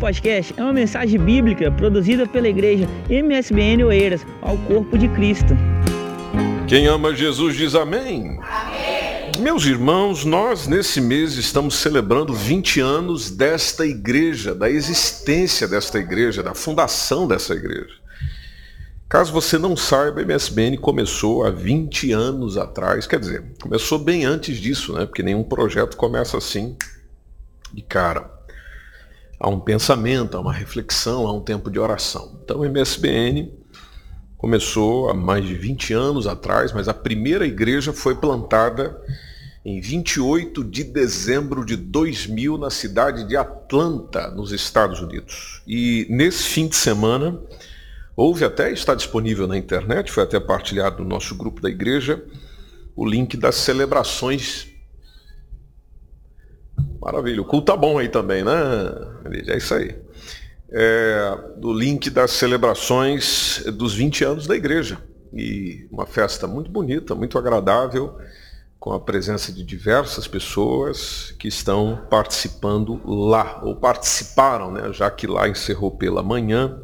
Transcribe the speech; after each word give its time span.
podcast 0.00 0.54
é 0.56 0.62
uma 0.62 0.72
mensagem 0.72 1.20
bíblica 1.20 1.70
produzida 1.70 2.26
pela 2.26 2.48
igreja 2.48 2.88
MSBN 3.10 3.84
Oeiras 3.84 4.26
ao 4.40 4.56
corpo 4.56 4.96
de 4.96 5.06
Cristo. 5.10 5.54
Quem 6.66 6.86
ama 6.86 7.14
Jesus 7.14 7.54
diz 7.54 7.74
amém. 7.74 8.40
amém. 8.40 9.30
Meus 9.38 9.64
irmãos, 9.66 10.24
nós 10.24 10.66
nesse 10.66 11.00
mês 11.00 11.34
estamos 11.34 11.74
celebrando 11.74 12.32
20 12.32 12.80
anos 12.80 13.30
desta 13.30 13.86
igreja, 13.86 14.54
da 14.54 14.70
existência 14.70 15.68
desta 15.68 15.98
igreja, 15.98 16.42
da 16.42 16.54
fundação 16.54 17.28
dessa 17.28 17.54
igreja. 17.54 17.94
Caso 19.06 19.32
você 19.32 19.58
não 19.58 19.76
saiba, 19.76 20.20
a 20.20 20.24
MSBN 20.24 20.78
começou 20.78 21.44
há 21.44 21.50
20 21.50 22.12
anos 22.12 22.56
atrás, 22.56 23.06
quer 23.06 23.20
dizer, 23.20 23.44
começou 23.60 23.98
bem 23.98 24.24
antes 24.24 24.58
disso, 24.58 24.94
né? 24.94 25.04
Porque 25.04 25.22
nenhum 25.22 25.42
projeto 25.42 25.96
começa 25.96 26.38
assim 26.38 26.76
de 27.72 27.82
cara. 27.82 28.39
Há 29.40 29.48
um 29.48 29.58
pensamento, 29.58 30.36
há 30.36 30.40
uma 30.40 30.52
reflexão, 30.52 31.26
há 31.26 31.32
um 31.32 31.40
tempo 31.40 31.70
de 31.70 31.78
oração. 31.78 32.38
Então, 32.44 32.60
o 32.60 32.64
MSBN 32.66 33.50
começou 34.36 35.08
há 35.08 35.14
mais 35.14 35.46
de 35.46 35.54
20 35.54 35.94
anos 35.94 36.26
atrás, 36.26 36.74
mas 36.74 36.88
a 36.88 36.94
primeira 36.94 37.46
igreja 37.46 37.90
foi 37.90 38.14
plantada 38.14 39.00
em 39.64 39.80
28 39.80 40.62
de 40.62 40.84
dezembro 40.84 41.64
de 41.64 41.74
2000 41.74 42.58
na 42.58 42.68
cidade 42.68 43.26
de 43.26 43.34
Atlanta, 43.34 44.30
nos 44.30 44.52
Estados 44.52 45.00
Unidos. 45.00 45.62
E 45.66 46.06
nesse 46.10 46.44
fim 46.44 46.68
de 46.68 46.76
semana, 46.76 47.40
houve 48.14 48.44
até, 48.44 48.70
está 48.70 48.94
disponível 48.94 49.46
na 49.46 49.56
internet, 49.56 50.12
foi 50.12 50.22
até 50.22 50.38
partilhado 50.38 51.02
no 51.02 51.08
nosso 51.08 51.34
grupo 51.34 51.62
da 51.62 51.70
igreja, 51.70 52.22
o 52.94 53.06
link 53.06 53.38
das 53.38 53.56
celebrações 53.56 54.69
Maravilha. 57.00 57.40
O 57.40 57.44
culto 57.44 57.66
tá 57.66 57.76
bom 57.76 57.98
aí 57.98 58.08
também, 58.08 58.44
né? 58.44 58.52
É 59.48 59.56
isso 59.56 59.74
aí. 59.74 59.96
É, 60.70 61.38
do 61.56 61.72
link 61.72 62.10
das 62.10 62.32
celebrações 62.32 63.64
dos 63.74 63.94
20 63.94 64.24
anos 64.24 64.46
da 64.46 64.54
igreja. 64.54 64.98
E 65.32 65.86
uma 65.90 66.06
festa 66.06 66.46
muito 66.46 66.70
bonita, 66.70 67.14
muito 67.14 67.38
agradável, 67.38 68.18
com 68.78 68.92
a 68.92 69.00
presença 69.00 69.52
de 69.52 69.62
diversas 69.62 70.26
pessoas 70.26 71.34
que 71.38 71.48
estão 71.48 72.00
participando 72.10 73.00
lá, 73.04 73.60
ou 73.62 73.76
participaram, 73.76 74.72
né? 74.72 74.92
já 74.92 75.10
que 75.10 75.26
lá 75.26 75.48
encerrou 75.48 75.90
pela 75.90 76.22
manhã 76.22 76.80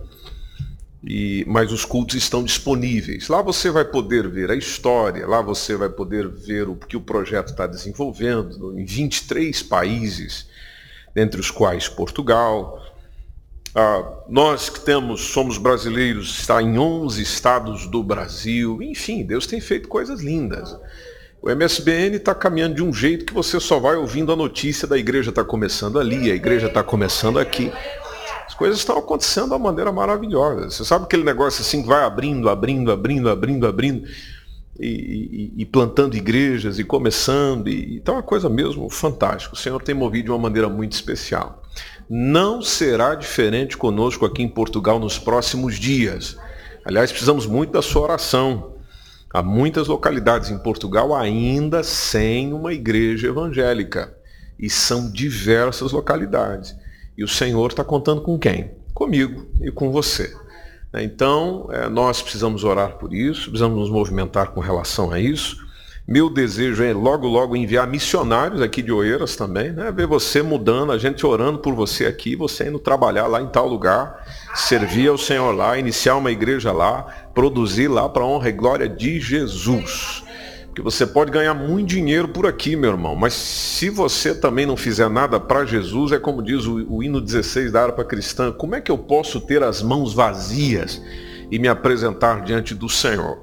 e, 1.06 1.44
mas 1.46 1.70
os 1.70 1.84
cultos 1.84 2.16
estão 2.16 2.42
disponíveis. 2.42 3.28
Lá 3.28 3.40
você 3.40 3.70
vai 3.70 3.84
poder 3.84 4.28
ver 4.28 4.50
a 4.50 4.56
história, 4.56 5.24
lá 5.24 5.40
você 5.40 5.76
vai 5.76 5.88
poder 5.88 6.26
ver 6.26 6.68
o 6.68 6.74
que 6.74 6.96
o 6.96 7.00
projeto 7.00 7.50
está 7.50 7.64
desenvolvendo 7.64 8.76
em 8.76 8.84
23 8.84 9.62
países, 9.62 10.48
dentre 11.14 11.40
os 11.40 11.48
quais 11.48 11.86
Portugal. 11.86 12.82
Ah, 13.72 14.04
nós 14.28 14.68
que 14.68 14.80
temos, 14.80 15.20
somos 15.20 15.58
brasileiros, 15.58 16.40
está 16.40 16.60
em 16.60 16.76
11 16.76 17.22
estados 17.22 17.86
do 17.86 18.02
Brasil. 18.02 18.82
Enfim, 18.82 19.22
Deus 19.22 19.46
tem 19.46 19.60
feito 19.60 19.88
coisas 19.88 20.20
lindas. 20.20 20.76
O 21.40 21.48
MSBN 21.48 22.16
está 22.16 22.34
caminhando 22.34 22.74
de 22.74 22.82
um 22.82 22.92
jeito 22.92 23.26
que 23.26 23.34
você 23.34 23.60
só 23.60 23.78
vai 23.78 23.94
ouvindo 23.94 24.32
a 24.32 24.36
notícia 24.36 24.88
da 24.88 24.98
igreja 24.98 25.30
está 25.30 25.44
começando 25.44 26.00
ali, 26.00 26.32
a 26.32 26.34
igreja 26.34 26.66
está 26.66 26.82
começando 26.82 27.38
aqui 27.38 27.70
coisas 28.56 28.78
estão 28.78 28.98
acontecendo 28.98 29.48
de 29.48 29.52
uma 29.52 29.58
maneira 29.58 29.92
maravilhosa. 29.92 30.70
Você 30.70 30.84
sabe 30.84 31.04
aquele 31.04 31.22
negócio 31.22 31.62
assim 31.62 31.82
que 31.82 31.88
vai 31.88 32.02
abrindo, 32.02 32.48
abrindo, 32.48 32.90
abrindo, 32.90 33.28
abrindo, 33.28 33.66
abrindo, 33.66 34.08
e, 34.78 35.52
e, 35.56 35.62
e 35.62 35.64
plantando 35.64 36.16
igrejas 36.16 36.78
e 36.78 36.84
começando, 36.84 37.68
e 37.68 37.98
está 37.98 38.12
uma 38.12 38.22
coisa 38.22 38.48
mesmo 38.48 38.90
fantástica. 38.90 39.54
O 39.54 39.58
Senhor 39.58 39.82
tem 39.82 39.94
movido 39.94 40.24
de 40.24 40.30
uma 40.30 40.38
maneira 40.38 40.68
muito 40.68 40.92
especial. 40.92 41.62
Não 42.08 42.62
será 42.62 43.14
diferente 43.14 43.76
conosco 43.76 44.24
aqui 44.24 44.42
em 44.42 44.48
Portugal 44.48 44.98
nos 44.98 45.18
próximos 45.18 45.76
dias. 45.76 46.36
Aliás, 46.84 47.10
precisamos 47.10 47.46
muito 47.46 47.72
da 47.72 47.82
sua 47.82 48.02
oração. 48.02 48.74
Há 49.32 49.42
muitas 49.42 49.88
localidades 49.88 50.50
em 50.50 50.58
Portugal 50.58 51.14
ainda 51.14 51.82
sem 51.82 52.52
uma 52.52 52.72
igreja 52.72 53.28
evangélica. 53.28 54.16
E 54.58 54.70
são 54.70 55.10
diversas 55.10 55.92
localidades. 55.92 56.74
E 57.16 57.24
o 57.24 57.28
Senhor 57.28 57.70
está 57.70 57.82
contando 57.82 58.20
com 58.20 58.38
quem? 58.38 58.70
Comigo 58.92 59.46
e 59.60 59.70
com 59.70 59.90
você. 59.90 60.34
Então, 60.94 61.68
é, 61.70 61.88
nós 61.88 62.22
precisamos 62.22 62.64
orar 62.64 62.96
por 62.96 63.12
isso, 63.12 63.50
precisamos 63.50 63.78
nos 63.78 63.90
movimentar 63.90 64.52
com 64.52 64.60
relação 64.60 65.12
a 65.12 65.20
isso. 65.20 65.64
Meu 66.08 66.30
desejo 66.30 66.84
é 66.84 66.92
logo, 66.92 67.26
logo 67.26 67.56
enviar 67.56 67.86
missionários 67.86 68.62
aqui 68.62 68.80
de 68.80 68.92
Oeiras 68.92 69.34
também, 69.34 69.72
né? 69.72 69.90
Ver 69.90 70.06
você 70.06 70.40
mudando, 70.40 70.92
a 70.92 70.98
gente 70.98 71.26
orando 71.26 71.58
por 71.58 71.74
você 71.74 72.06
aqui, 72.06 72.36
você 72.36 72.68
indo 72.68 72.78
trabalhar 72.78 73.26
lá 73.26 73.42
em 73.42 73.48
tal 73.48 73.66
lugar, 73.66 74.24
servir 74.54 75.08
ao 75.08 75.18
Senhor 75.18 75.52
lá, 75.52 75.76
iniciar 75.76 76.14
uma 76.14 76.30
igreja 76.30 76.70
lá, 76.70 77.02
produzir 77.34 77.88
lá 77.88 78.08
para 78.08 78.22
a 78.22 78.26
honra 78.26 78.48
e 78.48 78.52
glória 78.52 78.88
de 78.88 79.18
Jesus. 79.18 80.22
Porque 80.76 80.82
você 80.82 81.06
pode 81.06 81.30
ganhar 81.30 81.54
muito 81.54 81.88
dinheiro 81.88 82.28
por 82.28 82.46
aqui, 82.46 82.76
meu 82.76 82.90
irmão, 82.90 83.16
mas 83.16 83.32
se 83.32 83.88
você 83.88 84.34
também 84.34 84.66
não 84.66 84.76
fizer 84.76 85.08
nada 85.08 85.40
para 85.40 85.64
Jesus, 85.64 86.12
é 86.12 86.18
como 86.18 86.42
diz 86.42 86.66
o, 86.66 86.84
o 86.92 87.02
hino 87.02 87.18
16 87.18 87.72
da 87.72 87.82
harpa 87.82 88.04
cristã, 88.04 88.52
como 88.52 88.74
é 88.74 88.80
que 88.82 88.90
eu 88.90 88.98
posso 88.98 89.40
ter 89.40 89.62
as 89.62 89.80
mãos 89.80 90.12
vazias 90.12 91.02
e 91.50 91.58
me 91.58 91.66
apresentar 91.66 92.44
diante 92.44 92.74
do 92.74 92.90
Senhor? 92.90 93.42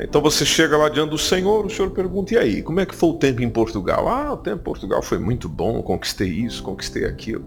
Então 0.00 0.20
você 0.20 0.44
chega 0.44 0.76
lá 0.76 0.88
diante 0.88 1.10
do 1.10 1.18
Senhor, 1.18 1.64
o 1.64 1.70
Senhor 1.70 1.92
pergunta, 1.92 2.34
e 2.34 2.36
aí, 2.36 2.62
como 2.64 2.80
é 2.80 2.84
que 2.84 2.96
foi 2.96 3.10
o 3.10 3.14
tempo 3.14 3.40
em 3.42 3.48
Portugal? 3.48 4.08
Ah, 4.08 4.32
o 4.32 4.36
tempo 4.36 4.56
em 4.56 4.64
Portugal 4.64 5.00
foi 5.02 5.20
muito 5.20 5.48
bom, 5.48 5.80
conquistei 5.82 6.30
isso, 6.30 6.64
conquistei 6.64 7.04
aquilo. 7.04 7.44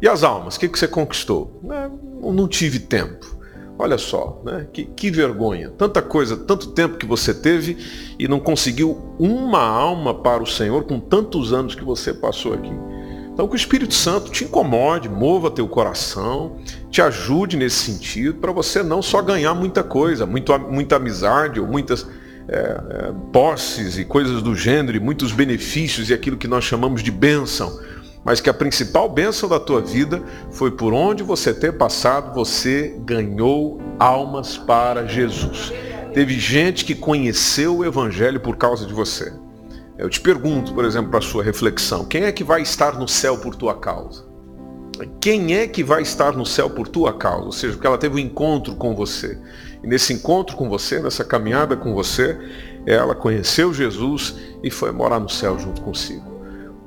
E 0.00 0.08
as 0.08 0.22
almas, 0.22 0.56
o 0.56 0.60
que, 0.60 0.66
que 0.66 0.78
você 0.78 0.88
conquistou? 0.88 1.60
Não, 1.62 2.32
não 2.32 2.48
tive 2.48 2.78
tempo. 2.78 3.37
Olha 3.78 3.96
só, 3.96 4.42
né? 4.44 4.66
que, 4.72 4.84
que 4.84 5.10
vergonha. 5.10 5.70
Tanta 5.70 6.02
coisa, 6.02 6.36
tanto 6.36 6.72
tempo 6.72 6.96
que 6.96 7.06
você 7.06 7.32
teve 7.32 7.76
e 8.18 8.26
não 8.26 8.40
conseguiu 8.40 9.14
uma 9.18 9.62
alma 9.62 10.12
para 10.12 10.42
o 10.42 10.46
Senhor 10.46 10.82
com 10.84 10.98
tantos 10.98 11.52
anos 11.52 11.76
que 11.76 11.84
você 11.84 12.12
passou 12.12 12.54
aqui. 12.54 12.72
Então 13.32 13.46
que 13.46 13.54
o 13.54 13.56
Espírito 13.56 13.94
Santo 13.94 14.32
te 14.32 14.42
incomode, 14.42 15.08
mova 15.08 15.48
teu 15.48 15.68
coração, 15.68 16.56
te 16.90 17.00
ajude 17.00 17.56
nesse 17.56 17.76
sentido, 17.76 18.40
para 18.40 18.50
você 18.50 18.82
não 18.82 19.00
só 19.00 19.22
ganhar 19.22 19.54
muita 19.54 19.84
coisa, 19.84 20.26
muito, 20.26 20.58
muita 20.58 20.96
amizade 20.96 21.60
ou 21.60 21.66
muitas 21.68 22.04
é, 22.48 22.56
é, 22.56 23.12
posses 23.32 23.96
e 23.96 24.04
coisas 24.04 24.42
do 24.42 24.56
gênero, 24.56 24.96
e 24.96 25.00
muitos 25.00 25.30
benefícios 25.30 26.10
e 26.10 26.14
aquilo 26.14 26.36
que 26.36 26.48
nós 26.48 26.64
chamamos 26.64 27.00
de 27.00 27.12
bênção, 27.12 27.78
mas 28.28 28.42
que 28.42 28.50
a 28.50 28.52
principal 28.52 29.08
bênção 29.08 29.48
da 29.48 29.58
tua 29.58 29.80
vida 29.80 30.22
foi 30.50 30.70
por 30.70 30.92
onde 30.92 31.22
você 31.22 31.54
ter 31.54 31.72
passado, 31.72 32.34
você 32.34 32.94
ganhou 32.98 33.80
almas 33.98 34.58
para 34.58 35.06
Jesus. 35.06 35.72
Teve 36.12 36.38
gente 36.38 36.84
que 36.84 36.94
conheceu 36.94 37.78
o 37.78 37.86
Evangelho 37.86 38.38
por 38.38 38.58
causa 38.58 38.84
de 38.84 38.92
você. 38.92 39.32
Eu 39.96 40.10
te 40.10 40.20
pergunto, 40.20 40.74
por 40.74 40.84
exemplo, 40.84 41.08
para 41.08 41.20
a 41.20 41.22
sua 41.22 41.42
reflexão: 41.42 42.04
quem 42.04 42.24
é 42.24 42.30
que 42.30 42.44
vai 42.44 42.60
estar 42.60 42.98
no 42.98 43.08
céu 43.08 43.38
por 43.38 43.54
tua 43.54 43.74
causa? 43.74 44.26
Quem 45.22 45.56
é 45.56 45.66
que 45.66 45.82
vai 45.82 46.02
estar 46.02 46.36
no 46.36 46.44
céu 46.44 46.68
por 46.68 46.86
tua 46.86 47.14
causa? 47.14 47.46
Ou 47.46 47.52
seja, 47.52 47.72
porque 47.72 47.86
ela 47.86 47.96
teve 47.96 48.16
um 48.16 48.18
encontro 48.18 48.76
com 48.76 48.94
você. 48.94 49.38
E 49.82 49.86
nesse 49.86 50.12
encontro 50.12 50.54
com 50.54 50.68
você, 50.68 51.00
nessa 51.00 51.24
caminhada 51.24 51.78
com 51.78 51.94
você, 51.94 52.38
ela 52.84 53.14
conheceu 53.14 53.72
Jesus 53.72 54.36
e 54.62 54.70
foi 54.70 54.92
morar 54.92 55.18
no 55.18 55.30
céu 55.30 55.58
junto 55.58 55.80
consigo. 55.80 56.27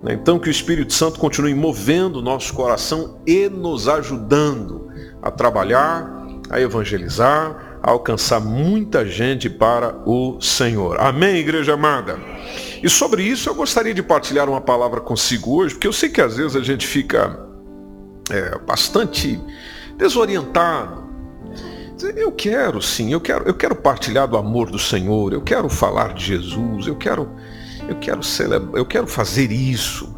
Né? 0.04 0.14
Então 0.14 0.40
que 0.40 0.50
o 0.50 0.52
Espírito 0.52 0.94
Santo 0.94 1.20
continue 1.20 1.54
movendo 1.54 2.18
o 2.18 2.22
nosso 2.22 2.54
coração 2.54 3.20
e 3.26 3.48
nos 3.50 3.88
ajudando 3.88 4.90
a 5.22 5.30
trabalhar, 5.30 6.10
a 6.50 6.60
evangelizar, 6.60 7.80
a 7.82 7.92
alcançar 7.92 8.40
muita 8.40 9.06
gente 9.06 9.50
para 9.50 9.96
o 10.06 10.40
Senhor. 10.42 11.00
Amém, 11.00 11.38
igreja 11.38 11.74
amada? 11.74 12.20
E 12.84 12.90
sobre 12.90 13.24
isso 13.24 13.50
eu 13.50 13.56
gostaria 13.56 13.94
de 13.94 14.02
partilhar 14.02 14.50
uma 14.50 14.62
palavra 14.62 15.00
consigo 15.00 15.56
hoje, 15.58 15.76
porque 15.76 15.88
eu 15.88 15.94
sei 15.94 16.10
que 16.10 16.22
às 16.22 16.38
vezes 16.38 16.56
a 16.56 16.62
gente 16.62 16.86
fica 16.86 17.40
é, 18.30 18.58
bastante 18.60 19.40
desorientado. 19.98 21.02
Eu 22.16 22.32
quero 22.32 22.82
sim, 22.82 23.14
eu 23.14 23.22
quero, 23.22 23.48
eu 23.48 23.54
quero 23.54 23.76
partilhar 23.76 24.28
do 24.28 24.36
amor 24.36 24.72
do 24.72 24.80
Senhor, 24.80 25.34
eu 25.34 25.42
quero 25.42 25.70
falar 25.70 26.16
de 26.16 26.26
Jesus, 26.26 26.88
eu 26.88 26.96
quero 26.96 27.30
eu 27.92 28.00
quero 28.00 28.24
celebrar, 28.24 28.76
eu 28.76 28.86
quero 28.86 29.08
fazer 29.08 29.52
isso. 29.52 30.14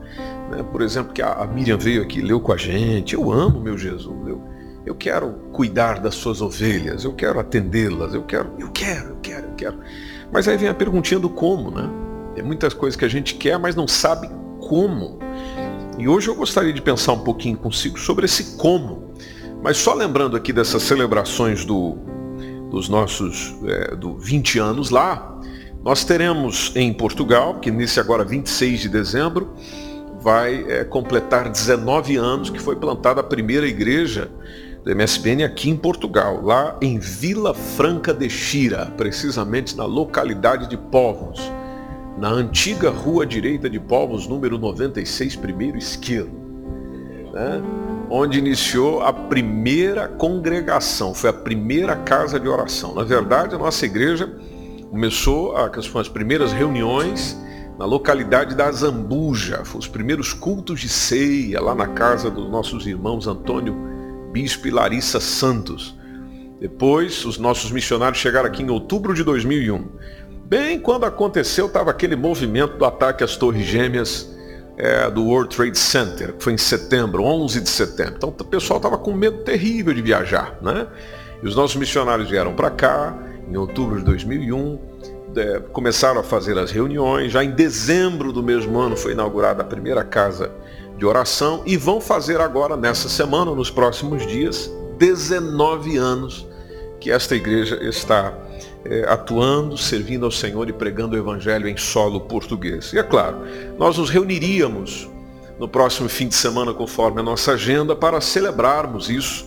Né? 0.49 0.63
Por 0.71 0.81
exemplo, 0.81 1.13
que 1.13 1.21
a 1.21 1.45
Miriam 1.45 1.77
veio 1.77 2.01
aqui, 2.01 2.21
leu 2.21 2.39
com 2.39 2.53
a 2.53 2.57
gente. 2.57 3.13
Eu 3.13 3.31
amo 3.31 3.59
meu 3.59 3.77
Jesus. 3.77 4.27
Eu, 4.27 4.41
eu 4.85 4.95
quero 4.95 5.31
cuidar 5.51 5.99
das 5.99 6.15
suas 6.15 6.41
ovelhas, 6.41 7.03
eu 7.03 7.13
quero 7.13 7.39
atendê-las, 7.39 8.13
eu 8.13 8.23
quero, 8.23 8.51
eu 8.59 8.69
quero, 8.71 9.09
eu 9.09 9.17
quero, 9.21 9.47
eu 9.47 9.55
quero. 9.55 9.79
Mas 10.31 10.47
aí 10.47 10.57
vem 10.57 10.69
a 10.69 10.73
perguntinha 10.73 11.19
do 11.19 11.29
como, 11.29 11.71
né? 11.71 11.89
Tem 12.35 12.43
muitas 12.43 12.73
coisas 12.73 12.97
que 12.97 13.05
a 13.05 13.09
gente 13.09 13.35
quer, 13.35 13.57
mas 13.57 13.75
não 13.75 13.87
sabe 13.87 14.29
como. 14.59 15.19
E 15.97 16.07
hoje 16.07 16.27
eu 16.27 16.35
gostaria 16.35 16.73
de 16.73 16.81
pensar 16.81 17.13
um 17.13 17.19
pouquinho 17.19 17.55
consigo 17.55 17.99
sobre 17.99 18.25
esse 18.25 18.57
como. 18.57 19.13
Mas 19.61 19.77
só 19.77 19.93
lembrando 19.93 20.35
aqui 20.35 20.51
dessas 20.51 20.83
celebrações 20.83 21.63
do, 21.63 21.97
dos 22.69 22.89
nossos 22.89 23.55
é, 23.65 23.95
do 23.95 24.15
20 24.15 24.59
anos 24.59 24.89
lá, 24.89 25.39
nós 25.83 26.05
teremos 26.05 26.71
em 26.75 26.93
Portugal, 26.93 27.55
que 27.55 27.67
inicia 27.67 28.01
agora 28.01 28.23
26 28.23 28.79
de 28.79 28.89
dezembro, 28.89 29.53
vai 30.21 30.63
é, 30.69 30.85
completar 30.85 31.49
19 31.49 32.15
anos 32.15 32.49
que 32.49 32.59
foi 32.59 32.77
plantada 32.77 33.19
a 33.19 33.23
primeira 33.23 33.67
igreja 33.67 34.31
do 34.81 34.95
MSBN 34.95 35.43
aqui 35.43 35.69
em 35.69 35.75
Portugal, 35.75 36.41
lá 36.41 36.77
em 36.81 36.97
Vila 36.97 37.53
Franca 37.53 38.13
de 38.13 38.29
Xira, 38.29 38.93
precisamente 38.95 39.75
na 39.75 39.85
localidade 39.85 40.69
de 40.69 40.77
Povos, 40.77 41.51
na 42.17 42.29
antiga 42.29 42.89
Rua 42.89 43.25
Direita 43.25 43.69
de 43.69 43.79
Povos, 43.79 44.25
número 44.25 44.57
96, 44.57 45.35
primeiro 45.35 45.77
esquerdo, 45.77 46.31
né? 47.33 47.61
onde 48.09 48.39
iniciou 48.39 49.01
a 49.01 49.11
primeira 49.11 50.07
congregação, 50.07 51.13
foi 51.13 51.29
a 51.29 51.33
primeira 51.33 51.95
casa 51.95 52.39
de 52.39 52.47
oração. 52.47 52.93
Na 52.93 53.03
verdade, 53.03 53.55
a 53.55 53.57
nossa 53.57 53.85
igreja 53.85 54.31
começou 54.93 55.57
a, 55.57 55.71
as 55.75 56.07
primeiras 56.07 56.53
reuniões 56.53 57.35
na 57.79 57.85
localidade 57.85 58.53
da 58.53 58.71
Zambuja, 58.71 59.63
os 59.73 59.87
primeiros 59.87 60.33
cultos 60.33 60.79
de 60.81 60.87
ceia 60.87 61.59
lá 61.59 61.73
na 61.73 61.87
casa 61.87 62.29
dos 62.29 62.47
nossos 62.47 62.85
irmãos 62.85 63.25
Antônio 63.25 63.75
Bispo 64.31 64.67
e 64.67 64.69
Larissa 64.69 65.19
Santos. 65.19 65.97
Depois, 66.59 67.25
os 67.25 67.39
nossos 67.39 67.71
missionários 67.71 68.19
chegaram 68.19 68.45
aqui 68.45 68.61
em 68.61 68.69
outubro 68.69 69.15
de 69.15 69.23
2001. 69.23 69.83
Bem 70.45 70.79
quando 70.79 71.05
aconteceu, 71.05 71.65
estava 71.65 71.89
aquele 71.89 72.15
movimento 72.15 72.77
do 72.77 72.85
ataque 72.85 73.23
às 73.23 73.35
Torres 73.35 73.65
Gêmeas 73.65 74.31
é, 74.77 75.09
do 75.09 75.23
World 75.23 75.55
Trade 75.55 75.77
Center, 75.77 76.33
que 76.33 76.43
foi 76.43 76.53
em 76.53 76.57
setembro, 76.59 77.23
11 77.23 77.61
de 77.61 77.69
setembro. 77.69 78.13
Então 78.17 78.29
o 78.29 78.45
pessoal 78.45 78.77
estava 78.77 78.99
com 78.99 79.11
medo 79.11 79.39
terrível 79.39 79.91
de 79.91 80.03
viajar, 80.03 80.55
né? 80.61 80.85
E 81.41 81.47
os 81.47 81.55
nossos 81.55 81.77
missionários 81.77 82.29
vieram 82.29 82.53
para 82.53 82.69
cá, 82.69 83.32
em 83.53 83.57
outubro 83.57 83.99
de 83.99 84.05
2001, 84.05 84.79
é, 85.35 85.59
começaram 85.71 86.19
a 86.19 86.23
fazer 86.23 86.57
as 86.57 86.71
reuniões. 86.71 87.31
Já 87.31 87.43
em 87.43 87.51
dezembro 87.51 88.33
do 88.33 88.41
mesmo 88.41 88.79
ano 88.79 88.97
foi 88.97 89.11
inaugurada 89.11 89.61
a 89.61 89.65
primeira 89.65 90.03
casa 90.03 90.51
de 90.97 91.05
oração 91.05 91.61
e 91.65 91.77
vão 91.77 92.01
fazer 92.01 92.41
agora, 92.41 92.75
nessa 92.75 93.07
semana, 93.07 93.53
nos 93.53 93.69
próximos 93.69 94.25
dias, 94.25 94.71
19 94.97 95.97
anos 95.97 96.47
que 96.99 97.11
esta 97.11 97.35
igreja 97.35 97.77
está 97.83 98.33
é, 98.85 99.05
atuando, 99.07 99.77
servindo 99.77 100.25
ao 100.25 100.31
Senhor 100.31 100.67
e 100.67 100.73
pregando 100.73 101.15
o 101.15 101.19
Evangelho 101.19 101.67
em 101.67 101.77
solo 101.77 102.21
português. 102.21 102.91
E 102.91 102.97
é 102.97 103.03
claro, 103.03 103.37
nós 103.77 103.97
nos 103.99 104.09
reuniríamos 104.09 105.09
no 105.59 105.67
próximo 105.67 106.09
fim 106.09 106.27
de 106.27 106.35
semana, 106.35 106.73
conforme 106.73 107.19
a 107.19 107.23
nossa 107.23 107.51
agenda, 107.51 107.95
para 107.95 108.19
celebrarmos 108.19 109.09
isso. 109.09 109.45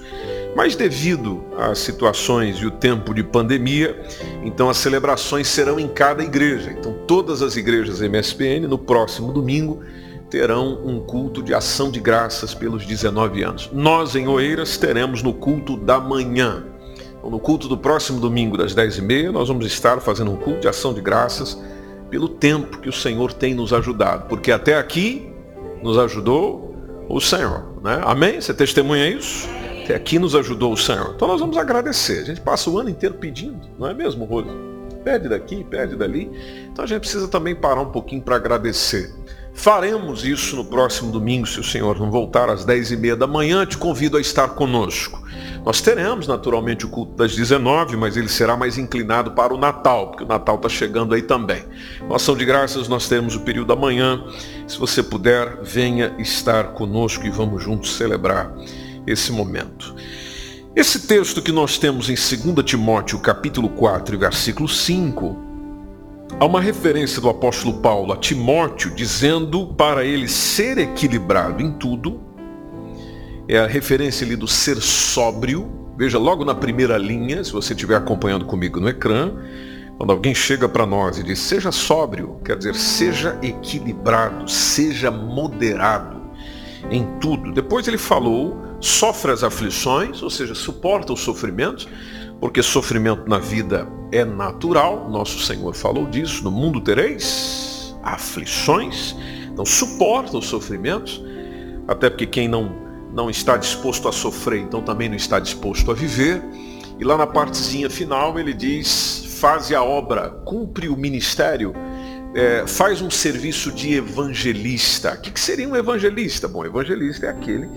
Mas 0.57 0.75
devido 0.75 1.45
às 1.59 1.81
situações 1.81 2.57
e 2.57 2.65
o 2.65 2.71
tempo 2.71 3.13
de 3.13 3.23
pandemia, 3.23 4.03
então 4.43 4.71
as 4.71 4.79
celebrações 4.79 5.49
serão 5.49 5.79
em 5.79 5.87
cada 5.87 6.25
igreja. 6.25 6.71
Então 6.73 6.95
todas 7.07 7.43
as 7.43 7.59
igrejas 7.59 8.01
MSPN 8.01 8.67
no 8.67 8.79
próximo 8.79 9.35
domingo 9.35 9.83
terão 10.31 10.81
um 10.83 10.99
culto 10.99 11.43
de 11.43 11.53
ação 11.53 11.91
de 11.91 12.01
graças 12.01 12.55
pelos 12.55 12.87
19 12.87 13.43
anos. 13.43 13.69
Nós, 13.71 14.17
em 14.17 14.27
Oeiras, 14.27 14.79
teremos 14.79 15.23
no 15.23 15.35
culto 15.35 15.77
da 15.77 16.01
manhã. 16.01 16.65
Então, 17.19 17.31
no 17.31 17.39
culto 17.39 17.69
do 17.69 17.77
próximo 17.77 18.19
domingo, 18.19 18.57
das 18.57 18.75
10h30, 18.75 19.31
nós 19.33 19.49
vamos 19.49 19.67
estar 19.67 20.01
fazendo 20.01 20.31
um 20.31 20.37
culto 20.37 20.61
de 20.61 20.69
ação 20.69 20.95
de 20.95 21.03
graças 21.03 21.63
pelo 22.09 22.31
tempo 22.31 22.79
que 22.79 22.89
o 22.89 22.93
Senhor 22.93 23.31
tem 23.35 23.55
nos 23.55 23.75
ajudado. 23.75 24.27
Porque 24.27 24.51
até 24.51 24.79
aqui 24.79 25.31
nos 25.83 25.99
ajudou 25.99 26.75
o 27.11 27.21
Senhor. 27.21 27.75
Né? 27.85 28.01
Amém? 28.03 28.41
Você 28.41 28.55
testemunha 28.55 29.07
isso? 29.07 29.47
Até 29.87 29.95
aqui 29.95 30.19
nos 30.19 30.35
ajudou 30.35 30.73
o 30.73 30.77
Senhor. 30.77 31.13
Então 31.15 31.29
nós 31.29 31.39
vamos 31.39 31.57
agradecer. 31.57 32.23
A 32.23 32.25
gente 32.25 32.41
passa 32.41 32.69
o 32.69 32.77
ano 32.77 32.91
inteiro 32.91 33.15
pedindo, 33.15 33.69
não 33.79 33.87
é 33.87 33.95
mesmo, 33.95 34.25
Rose? 34.25 34.51
Pede 35.05 35.29
daqui, 35.29 35.63
pede 35.63 35.95
dali. 35.95 36.29
Então 36.73 36.85
a 36.85 36.89
gente 36.89 37.03
precisa 37.03 37.29
também 37.29 37.55
parar 37.55 37.83
um 37.83 37.93
pouquinho 37.93 38.21
para 38.21 38.35
agradecer. 38.35 39.15
Faremos 39.55 40.25
isso 40.25 40.57
no 40.57 40.65
próximo 40.65 41.13
domingo, 41.13 41.47
se 41.47 41.61
o 41.61 41.63
Senhor 41.63 42.01
não 42.01 42.11
voltar 42.11 42.51
às 42.51 42.65
10 42.65 42.91
e 42.91 42.97
meia 42.97 43.15
da 43.15 43.29
manhã. 43.29 43.65
Te 43.65 43.79
convido 43.79 44.17
a 44.17 44.21
estar 44.21 44.49
conosco. 44.57 45.25
Nós 45.65 45.81
teremos 45.81 46.27
naturalmente 46.27 46.85
o 46.85 46.89
culto 46.89 47.13
das 47.13 47.37
19, 47.37 47.97
mas 47.97 48.17
ele 48.17 48.29
será 48.29 48.57
mais 48.57 48.79
inclinado 48.79 49.33
para 49.33 49.55
o 49.55 49.57
Natal, 49.57 50.09
porque 50.09 50.25
o 50.25 50.27
Natal 50.27 50.57
está 50.57 50.69
chegando 50.69 51.15
aí 51.15 51.23
também. 51.23 51.63
Na 52.09 52.17
ação 52.17 52.37
de 52.37 52.45
graças 52.45 52.89
nós 52.89 53.09
teremos 53.09 53.37
o 53.37 53.41
período 53.43 53.69
da 53.69 53.77
manhã. 53.77 54.25
Se 54.67 54.77
você 54.79 55.01
puder, 55.01 55.63
venha 55.63 56.13
estar 56.19 56.73
conosco 56.73 57.25
e 57.25 57.31
vamos 57.31 57.63
juntos 57.63 57.97
celebrar 57.97 58.53
esse 59.07 59.33
momento. 59.33 59.95
Esse 60.75 61.07
texto 61.07 61.41
que 61.41 61.53
nós 61.53 61.79
temos 61.79 62.11
em 62.11 62.15
2 62.15 62.65
Timóteo 62.65 63.19
capítulo 63.19 63.69
4, 63.71 64.19
versículo 64.19 64.69
5, 64.69 65.47
Há 66.39 66.45
uma 66.45 66.61
referência 66.61 67.19
do 67.23 67.31
apóstolo 67.31 67.81
Paulo 67.81 68.13
a 68.13 68.17
Timóteo 68.17 68.95
dizendo 68.95 69.69
para 69.69 70.05
ele 70.05 70.29
ser 70.29 70.77
equilibrado 70.77 71.63
em 71.63 71.73
tudo. 71.73 72.21
É 73.49 73.59
a 73.59 73.67
referência 73.67 74.27
ali 74.27 74.37
do 74.37 74.47
ser 74.47 74.77
sóbrio. 74.83 75.95
Veja 75.97 76.19
logo 76.19 76.45
na 76.45 76.55
primeira 76.55 76.99
linha, 76.99 77.43
se 77.43 77.53
você 77.53 77.73
estiver 77.73 77.97
acompanhando 77.97 78.45
comigo 78.45 78.79
no 78.79 78.89
ecrã, 78.89 79.33
quando 79.97 80.11
alguém 80.11 80.35
chega 80.35 80.69
para 80.69 80.85
nós 80.85 81.17
e 81.17 81.23
diz 81.23 81.39
seja 81.39 81.73
sóbrio, 81.73 82.39
quer 82.45 82.59
dizer 82.59 82.75
seja 82.75 83.39
equilibrado, 83.41 84.47
seja 84.51 85.11
moderado 85.11 86.21
em 86.91 87.19
tudo. 87.19 87.51
Depois 87.51 87.89
ele 87.89 87.97
falou 87.97 88.66
sofre 88.81 89.33
as 89.33 89.43
aflições, 89.43 90.23
ou 90.23 90.31
seja, 90.31 90.55
suporta 90.55 91.13
os 91.13 91.21
sofrimentos, 91.21 91.89
porque 92.41 92.63
sofrimento 92.63 93.29
na 93.29 93.39
vida 93.39 93.89
é 94.13 94.25
natural, 94.25 95.09
nosso 95.11 95.41
Senhor 95.41 95.75
falou 95.75 96.07
disso, 96.07 96.45
no 96.45 96.51
mundo 96.51 96.81
tereis 96.81 97.97
aflições, 98.03 99.17
então 99.51 99.65
suporta 99.65 100.37
os 100.37 100.47
sofrimentos, 100.47 101.23
até 101.89 102.11
porque 102.11 102.27
quem 102.27 102.49
não, 102.49 102.77
não 103.13 103.31
está 103.31 103.57
disposto 103.57 104.09
a 104.09 104.13
sofrer, 104.13 104.61
então 104.61 104.83
também 104.83 105.09
não 105.09 105.17
está 105.17 105.41
disposto 105.41 105.91
a 105.91 105.95
viver. 105.95 106.43
E 106.99 107.05
lá 107.05 107.17
na 107.17 107.27
partezinha 107.27 107.91
final 107.91 108.39
ele 108.39 108.55
diz, 108.55 109.39
faze 109.41 109.75
a 109.75 109.83
obra, 109.83 110.31
cumpre 110.45 110.89
o 110.89 110.97
ministério, 110.97 111.75
é, 112.35 112.67
faz 112.67 113.01
um 113.01 113.11
serviço 113.11 113.73
de 113.73 113.95
evangelista. 113.95 115.15
O 115.15 115.21
que, 115.21 115.31
que 115.31 115.41
seria 115.41 115.69
um 115.69 115.77
evangelista? 115.77 116.47
Bom, 116.47 116.65
evangelista 116.65 117.27
é 117.27 117.31
aquele 117.31 117.69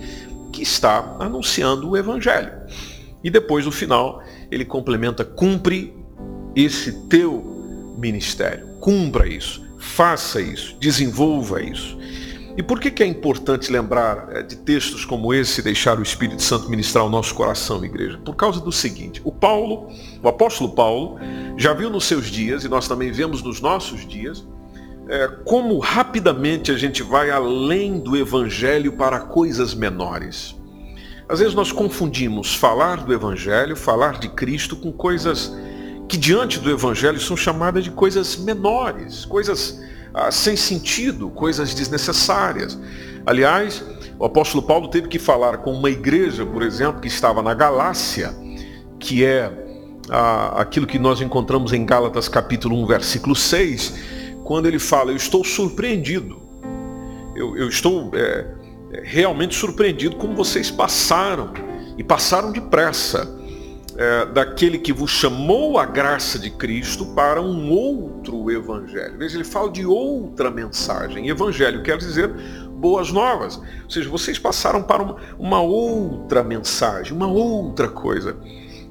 que 0.50 0.62
está 0.62 1.16
anunciando 1.18 1.90
o 1.90 1.96
evangelho. 1.96 2.52
E 3.22 3.30
depois, 3.30 3.64
no 3.64 3.72
final, 3.72 4.22
ele 4.50 4.64
complementa: 4.64 5.24
cumpre 5.24 5.94
esse 6.54 6.92
teu 7.08 7.94
ministério. 7.98 8.66
Cumpra 8.80 9.28
isso, 9.28 9.62
faça 9.78 10.40
isso, 10.40 10.76
desenvolva 10.80 11.62
isso. 11.62 11.98
E 12.56 12.62
por 12.62 12.80
que, 12.80 12.90
que 12.90 13.02
é 13.02 13.06
importante 13.06 13.70
lembrar 13.70 14.28
é, 14.32 14.42
de 14.42 14.56
textos 14.56 15.04
como 15.04 15.32
esse 15.32 15.60
e 15.60 15.64
deixar 15.64 15.98
o 15.98 16.02
Espírito 16.02 16.42
Santo 16.42 16.68
ministrar 16.68 17.04
o 17.04 17.08
nosso 17.08 17.34
coração, 17.34 17.84
igreja? 17.84 18.18
Por 18.18 18.34
causa 18.34 18.60
do 18.60 18.72
seguinte, 18.72 19.20
o 19.24 19.30
Paulo, 19.30 19.88
o 20.22 20.28
apóstolo 20.28 20.74
Paulo, 20.74 21.18
já 21.56 21.72
viu 21.72 21.88
nos 21.88 22.04
seus 22.04 22.26
dias, 22.26 22.64
e 22.64 22.68
nós 22.68 22.88
também 22.88 23.12
vemos 23.12 23.42
nos 23.42 23.60
nossos 23.60 24.06
dias, 24.06 24.46
é, 25.10 25.26
como 25.44 25.76
rapidamente 25.80 26.70
a 26.70 26.78
gente 26.78 27.02
vai 27.02 27.30
além 27.30 27.98
do 27.98 28.16
evangelho 28.16 28.92
para 28.92 29.18
coisas 29.18 29.74
menores. 29.74 30.54
Às 31.28 31.40
vezes 31.40 31.54
nós 31.54 31.70
confundimos 31.70 32.54
falar 32.54 33.04
do 33.04 33.12
Evangelho, 33.12 33.76
falar 33.76 34.18
de 34.18 34.28
Cristo, 34.28 34.74
com 34.74 34.90
coisas 34.90 35.52
que 36.08 36.16
diante 36.16 36.58
do 36.58 36.68
Evangelho 36.68 37.20
são 37.20 37.36
chamadas 37.36 37.84
de 37.84 37.90
coisas 37.92 38.36
menores, 38.36 39.24
coisas 39.24 39.80
ah, 40.12 40.32
sem 40.32 40.56
sentido, 40.56 41.30
coisas 41.30 41.72
desnecessárias. 41.72 42.76
Aliás, 43.24 43.84
o 44.18 44.24
apóstolo 44.24 44.60
Paulo 44.60 44.88
teve 44.88 45.06
que 45.06 45.20
falar 45.20 45.58
com 45.58 45.72
uma 45.72 45.88
igreja, 45.88 46.44
por 46.44 46.62
exemplo, 46.62 47.00
que 47.00 47.06
estava 47.06 47.42
na 47.42 47.54
Galácia, 47.54 48.34
que 48.98 49.24
é 49.24 49.52
ah, 50.10 50.60
aquilo 50.60 50.84
que 50.84 50.98
nós 50.98 51.20
encontramos 51.20 51.72
em 51.72 51.86
Gálatas 51.86 52.28
capítulo 52.28 52.76
1, 52.82 52.86
versículo 52.86 53.36
6, 53.36 54.19
quando 54.50 54.66
ele 54.66 54.80
fala, 54.80 55.12
eu 55.12 55.16
estou 55.16 55.44
surpreendido, 55.44 56.42
eu, 57.36 57.56
eu 57.56 57.68
estou 57.68 58.10
é, 58.12 58.52
realmente 59.04 59.54
surpreendido 59.54 60.16
como 60.16 60.34
vocês 60.34 60.72
passaram, 60.72 61.52
e 61.96 62.02
passaram 62.02 62.50
depressa, 62.50 63.32
é, 63.96 64.26
daquele 64.26 64.78
que 64.78 64.92
vos 64.92 65.12
chamou 65.12 65.78
a 65.78 65.86
graça 65.86 66.36
de 66.36 66.50
Cristo 66.50 67.06
para 67.14 67.40
um 67.40 67.70
outro 67.70 68.50
evangelho. 68.50 69.16
Veja, 69.16 69.36
ele 69.36 69.44
fala 69.44 69.70
de 69.70 69.86
outra 69.86 70.50
mensagem. 70.50 71.28
Evangelho 71.28 71.84
quer 71.84 71.96
dizer 71.96 72.28
boas 72.72 73.12
novas. 73.12 73.56
Ou 73.56 73.88
seja, 73.88 74.10
vocês 74.10 74.36
passaram 74.36 74.82
para 74.82 75.00
uma, 75.00 75.16
uma 75.38 75.62
outra 75.62 76.42
mensagem, 76.42 77.12
uma 77.12 77.28
outra 77.28 77.86
coisa. 77.86 78.36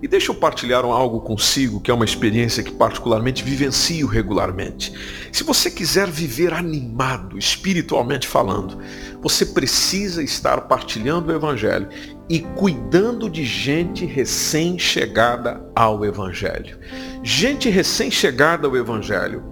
E 0.01 0.07
deixa 0.07 0.31
eu 0.31 0.35
partilhar 0.35 0.85
algo 0.85 1.19
consigo, 1.19 1.81
que 1.81 1.91
é 1.91 1.93
uma 1.93 2.05
experiência 2.05 2.63
que 2.63 2.71
particularmente 2.71 3.43
vivencio 3.43 4.07
regularmente. 4.07 4.93
Se 5.31 5.43
você 5.43 5.69
quiser 5.69 6.09
viver 6.09 6.53
animado, 6.53 7.37
espiritualmente 7.37 8.25
falando, 8.25 8.79
você 9.21 9.45
precisa 9.45 10.23
estar 10.23 10.61
partilhando 10.61 11.31
o 11.31 11.35
Evangelho 11.35 11.89
e 12.29 12.39
cuidando 12.39 13.29
de 13.29 13.43
gente 13.43 14.05
recém-chegada 14.05 15.61
ao 15.75 16.05
Evangelho. 16.05 16.77
Gente 17.21 17.69
recém-chegada 17.69 18.67
ao 18.67 18.77
Evangelho, 18.77 19.43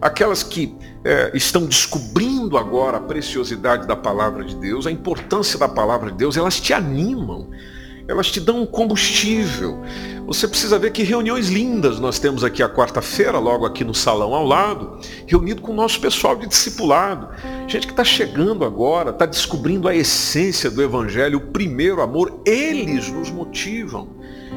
aquelas 0.00 0.42
que 0.42 0.76
é, 1.04 1.30
estão 1.32 1.66
descobrindo 1.66 2.58
agora 2.58 2.96
a 2.96 3.00
preciosidade 3.00 3.86
da 3.86 3.94
palavra 3.94 4.44
de 4.44 4.56
Deus, 4.56 4.86
a 4.86 4.90
importância 4.90 5.58
da 5.58 5.68
palavra 5.68 6.10
de 6.10 6.16
Deus, 6.16 6.36
elas 6.36 6.60
te 6.60 6.72
animam, 6.72 7.50
elas 8.06 8.30
te 8.30 8.40
dão 8.40 8.62
um 8.62 8.66
combustível. 8.66 9.80
Você 10.26 10.46
precisa 10.46 10.78
ver 10.78 10.92
que 10.92 11.02
reuniões 11.02 11.48
lindas 11.48 11.98
nós 11.98 12.18
temos 12.18 12.44
aqui 12.44 12.62
a 12.62 12.68
quarta-feira, 12.68 13.38
logo 13.38 13.66
aqui 13.66 13.84
no 13.84 13.94
salão 13.94 14.34
ao 14.34 14.46
lado, 14.46 14.98
reunido 15.26 15.60
com 15.60 15.72
o 15.72 15.74
nosso 15.76 16.00
pessoal 16.00 16.36
de 16.36 16.46
discipulado. 16.46 17.28
Gente 17.66 17.86
que 17.86 17.92
está 17.92 18.04
chegando 18.04 18.64
agora, 18.64 19.10
está 19.10 19.26
descobrindo 19.26 19.88
a 19.88 19.94
essência 19.94 20.70
do 20.70 20.82
Evangelho, 20.82 21.38
o 21.38 21.52
primeiro 21.52 22.00
amor, 22.00 22.40
eles 22.46 23.10
nos 23.10 23.30
motivam, 23.30 24.08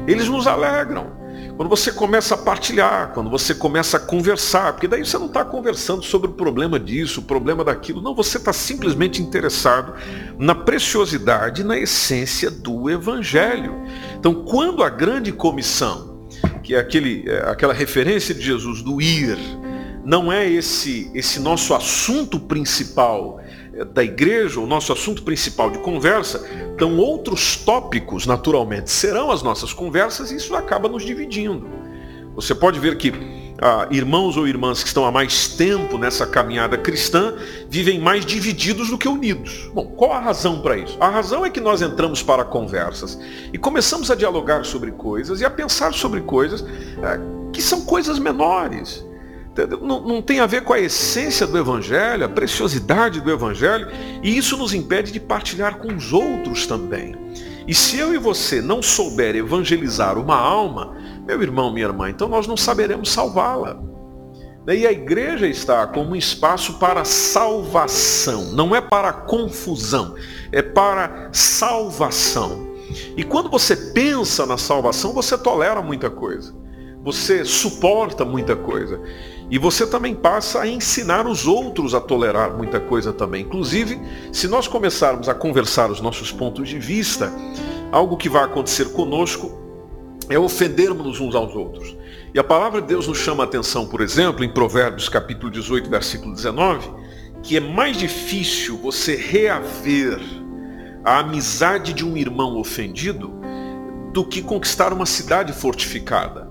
eles 0.06 0.28
nos 0.28 0.46
alegram. 0.46 1.25
Quando 1.56 1.70
você 1.70 1.90
começa 1.90 2.34
a 2.34 2.38
partilhar, 2.38 3.12
quando 3.14 3.30
você 3.30 3.54
começa 3.54 3.96
a 3.96 4.00
conversar, 4.00 4.74
porque 4.74 4.86
daí 4.86 5.02
você 5.02 5.16
não 5.16 5.24
está 5.24 5.42
conversando 5.42 6.02
sobre 6.02 6.28
o 6.28 6.34
problema 6.34 6.78
disso, 6.78 7.20
o 7.20 7.22
problema 7.22 7.64
daquilo, 7.64 8.02
não, 8.02 8.14
você 8.14 8.36
está 8.36 8.52
simplesmente 8.52 9.22
interessado 9.22 9.94
na 10.38 10.54
preciosidade, 10.54 11.64
na 11.64 11.78
essência 11.78 12.50
do 12.50 12.90
Evangelho. 12.90 13.74
Então, 14.18 14.34
quando 14.34 14.82
a 14.82 14.90
grande 14.90 15.32
comissão, 15.32 16.28
que 16.62 16.74
é, 16.74 16.78
aquele, 16.78 17.24
é 17.26 17.48
aquela 17.48 17.72
referência 17.72 18.34
de 18.34 18.42
Jesus 18.42 18.82
do 18.82 19.00
ir, 19.00 19.38
não 20.04 20.30
é 20.30 20.46
esse, 20.46 21.10
esse 21.14 21.40
nosso 21.40 21.74
assunto 21.74 22.38
principal, 22.38 23.40
da 23.84 24.02
igreja, 24.02 24.60
o 24.60 24.66
nosso 24.66 24.92
assunto 24.92 25.22
principal 25.22 25.70
de 25.70 25.78
conversa, 25.78 26.48
então 26.74 26.96
outros 26.96 27.56
tópicos, 27.56 28.26
naturalmente, 28.26 28.90
serão 28.90 29.30
as 29.30 29.42
nossas 29.42 29.72
conversas 29.72 30.30
e 30.30 30.36
isso 30.36 30.54
acaba 30.54 30.88
nos 30.88 31.04
dividindo. 31.04 31.66
Você 32.34 32.54
pode 32.54 32.78
ver 32.78 32.96
que 32.98 33.12
ah, 33.60 33.88
irmãos 33.90 34.36
ou 34.36 34.46
irmãs 34.46 34.82
que 34.82 34.88
estão 34.88 35.06
há 35.06 35.10
mais 35.10 35.48
tempo 35.48 35.96
nessa 35.96 36.26
caminhada 36.26 36.76
cristã 36.76 37.34
vivem 37.68 37.98
mais 37.98 38.26
divididos 38.26 38.90
do 38.90 38.98
que 38.98 39.08
unidos. 39.08 39.70
Bom, 39.72 39.86
qual 39.86 40.12
a 40.12 40.20
razão 40.20 40.60
para 40.60 40.76
isso? 40.76 40.96
A 41.00 41.08
razão 41.08 41.44
é 41.44 41.50
que 41.50 41.60
nós 41.60 41.80
entramos 41.80 42.22
para 42.22 42.44
conversas 42.44 43.18
e 43.52 43.56
começamos 43.56 44.10
a 44.10 44.14
dialogar 44.14 44.64
sobre 44.64 44.90
coisas 44.92 45.40
e 45.40 45.44
a 45.44 45.50
pensar 45.50 45.94
sobre 45.94 46.20
coisas 46.20 46.62
ah, 47.02 47.18
que 47.52 47.62
são 47.62 47.82
coisas 47.82 48.18
menores 48.18 49.05
não, 49.80 50.00
não 50.00 50.20
tem 50.20 50.40
a 50.40 50.46
ver 50.46 50.62
com 50.62 50.72
a 50.72 50.80
essência 50.80 51.46
do 51.46 51.56
Evangelho, 51.56 52.24
a 52.24 52.28
preciosidade 52.28 53.20
do 53.20 53.30
Evangelho, 53.30 53.88
e 54.22 54.36
isso 54.36 54.56
nos 54.56 54.74
impede 54.74 55.12
de 55.12 55.20
partilhar 55.20 55.78
com 55.78 55.94
os 55.94 56.12
outros 56.12 56.66
também. 56.66 57.14
E 57.66 57.74
se 57.74 57.98
eu 57.98 58.14
e 58.14 58.18
você 58.18 58.60
não 58.60 58.82
souber 58.82 59.34
evangelizar 59.34 60.18
uma 60.18 60.36
alma, 60.36 60.94
meu 61.26 61.42
irmão, 61.42 61.72
minha 61.72 61.86
irmã, 61.86 62.08
então 62.08 62.28
nós 62.28 62.46
não 62.46 62.56
saberemos 62.56 63.10
salvá-la. 63.10 63.80
E 64.68 64.86
a 64.86 64.92
igreja 64.92 65.46
está 65.46 65.86
como 65.86 66.10
um 66.10 66.16
espaço 66.16 66.74
para 66.78 67.04
salvação, 67.04 68.52
não 68.52 68.74
é 68.74 68.80
para 68.80 69.12
confusão, 69.12 70.14
é 70.50 70.60
para 70.60 71.28
salvação. 71.32 72.66
E 73.16 73.22
quando 73.22 73.48
você 73.48 73.76
pensa 73.76 74.44
na 74.44 74.58
salvação, 74.58 75.12
você 75.12 75.36
tolera 75.38 75.80
muita 75.82 76.10
coisa, 76.10 76.54
você 77.02 77.44
suporta 77.44 78.24
muita 78.24 78.56
coisa. 78.56 79.00
E 79.48 79.58
você 79.58 79.86
também 79.86 80.14
passa 80.14 80.62
a 80.62 80.68
ensinar 80.68 81.26
os 81.26 81.46
outros 81.46 81.94
a 81.94 82.00
tolerar 82.00 82.56
muita 82.56 82.80
coisa 82.80 83.12
também. 83.12 83.42
Inclusive, 83.42 84.00
se 84.32 84.48
nós 84.48 84.66
começarmos 84.66 85.28
a 85.28 85.34
conversar 85.34 85.90
os 85.90 86.00
nossos 86.00 86.32
pontos 86.32 86.68
de 86.68 86.78
vista, 86.78 87.32
algo 87.92 88.16
que 88.16 88.28
vai 88.28 88.42
acontecer 88.44 88.86
conosco 88.92 89.64
é 90.28 90.36
ofendermos 90.36 91.20
uns 91.20 91.34
aos 91.36 91.54
outros. 91.54 91.96
E 92.34 92.38
a 92.38 92.44
palavra 92.44 92.80
de 92.80 92.88
Deus 92.88 93.06
nos 93.06 93.18
chama 93.18 93.44
a 93.44 93.46
atenção, 93.46 93.86
por 93.86 94.00
exemplo, 94.00 94.44
em 94.44 94.48
Provérbios 94.48 95.08
capítulo 95.08 95.50
18, 95.52 95.88
versículo 95.88 96.34
19, 96.34 96.90
que 97.40 97.56
é 97.56 97.60
mais 97.60 97.96
difícil 97.96 98.76
você 98.76 99.14
reaver 99.14 100.20
a 101.04 101.20
amizade 101.20 101.92
de 101.92 102.04
um 102.04 102.16
irmão 102.16 102.58
ofendido 102.58 103.32
do 104.12 104.24
que 104.24 104.42
conquistar 104.42 104.92
uma 104.92 105.06
cidade 105.06 105.52
fortificada 105.52 106.45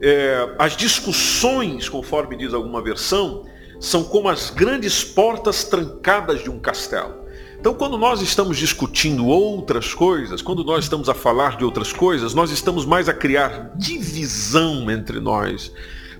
é, 0.00 0.54
as 0.58 0.76
discussões, 0.76 1.88
conforme 1.88 2.36
diz 2.36 2.54
alguma 2.54 2.82
versão, 2.82 3.44
são 3.80 4.04
como 4.04 4.28
as 4.28 4.50
grandes 4.50 5.04
portas 5.04 5.64
trancadas 5.64 6.42
de 6.42 6.50
um 6.50 6.58
castelo. 6.58 7.26
Então, 7.60 7.74
quando 7.74 7.98
nós 7.98 8.22
estamos 8.22 8.56
discutindo 8.56 9.26
outras 9.26 9.92
coisas, 9.92 10.40
quando 10.40 10.62
nós 10.62 10.84
estamos 10.84 11.08
a 11.08 11.14
falar 11.14 11.56
de 11.56 11.64
outras 11.64 11.92
coisas, 11.92 12.32
nós 12.32 12.52
estamos 12.52 12.86
mais 12.86 13.08
a 13.08 13.12
criar 13.12 13.72
divisão 13.76 14.88
entre 14.90 15.18
nós, 15.18 15.72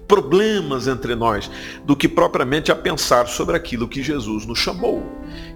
problemas 0.09 0.89
entre 0.89 1.15
nós, 1.15 1.51
do 1.85 1.95
que 1.95 2.09
propriamente 2.09 2.73
a 2.73 2.75
pensar 2.75 3.29
sobre 3.29 3.55
aquilo 3.55 3.87
que 3.87 4.03
Jesus 4.03 4.47
nos 4.47 4.59
chamou. 4.59 5.05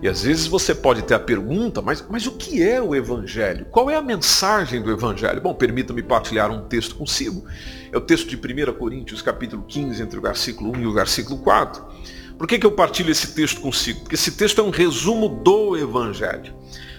E 0.02 0.06
às 0.06 0.22
vezes 0.22 0.46
você 0.46 0.74
pode 0.74 1.02
ter 1.02 1.14
a 1.14 1.18
pergunta, 1.18 1.80
mas, 1.80 2.04
mas 2.08 2.26
o 2.26 2.32
que 2.32 2.62
é 2.62 2.80
o 2.80 2.94
Evangelho? 2.94 3.64
Qual 3.70 3.90
é 3.90 3.96
a 3.96 4.02
mensagem 4.02 4.82
do 4.82 4.90
Evangelho? 4.90 5.40
Bom, 5.40 5.54
permita-me 5.54 6.02
partilhar 6.02 6.50
um 6.50 6.68
texto 6.68 6.94
consigo. 6.94 7.44
É 7.90 7.96
o 7.96 8.00
texto 8.00 8.28
de 8.28 8.36
1 8.36 8.74
Coríntios, 8.74 9.22
capítulo 9.22 9.64
15, 9.66 10.02
entre 10.02 10.18
o 10.18 10.22
versículo 10.22 10.76
1 10.76 10.82
e 10.82 10.86
o 10.86 10.92
versículo 10.92 11.38
4. 11.38 11.82
Por 12.36 12.46
que, 12.46 12.58
que 12.58 12.66
eu 12.66 12.72
partilho 12.72 13.10
esse 13.10 13.34
texto 13.34 13.60
consigo? 13.60 14.00
Porque 14.00 14.16
esse 14.16 14.32
texto 14.32 14.60
é 14.60 14.64
um 14.64 14.70
resumo 14.70 15.28
do 15.28 15.76
Evangelho. 15.76 16.52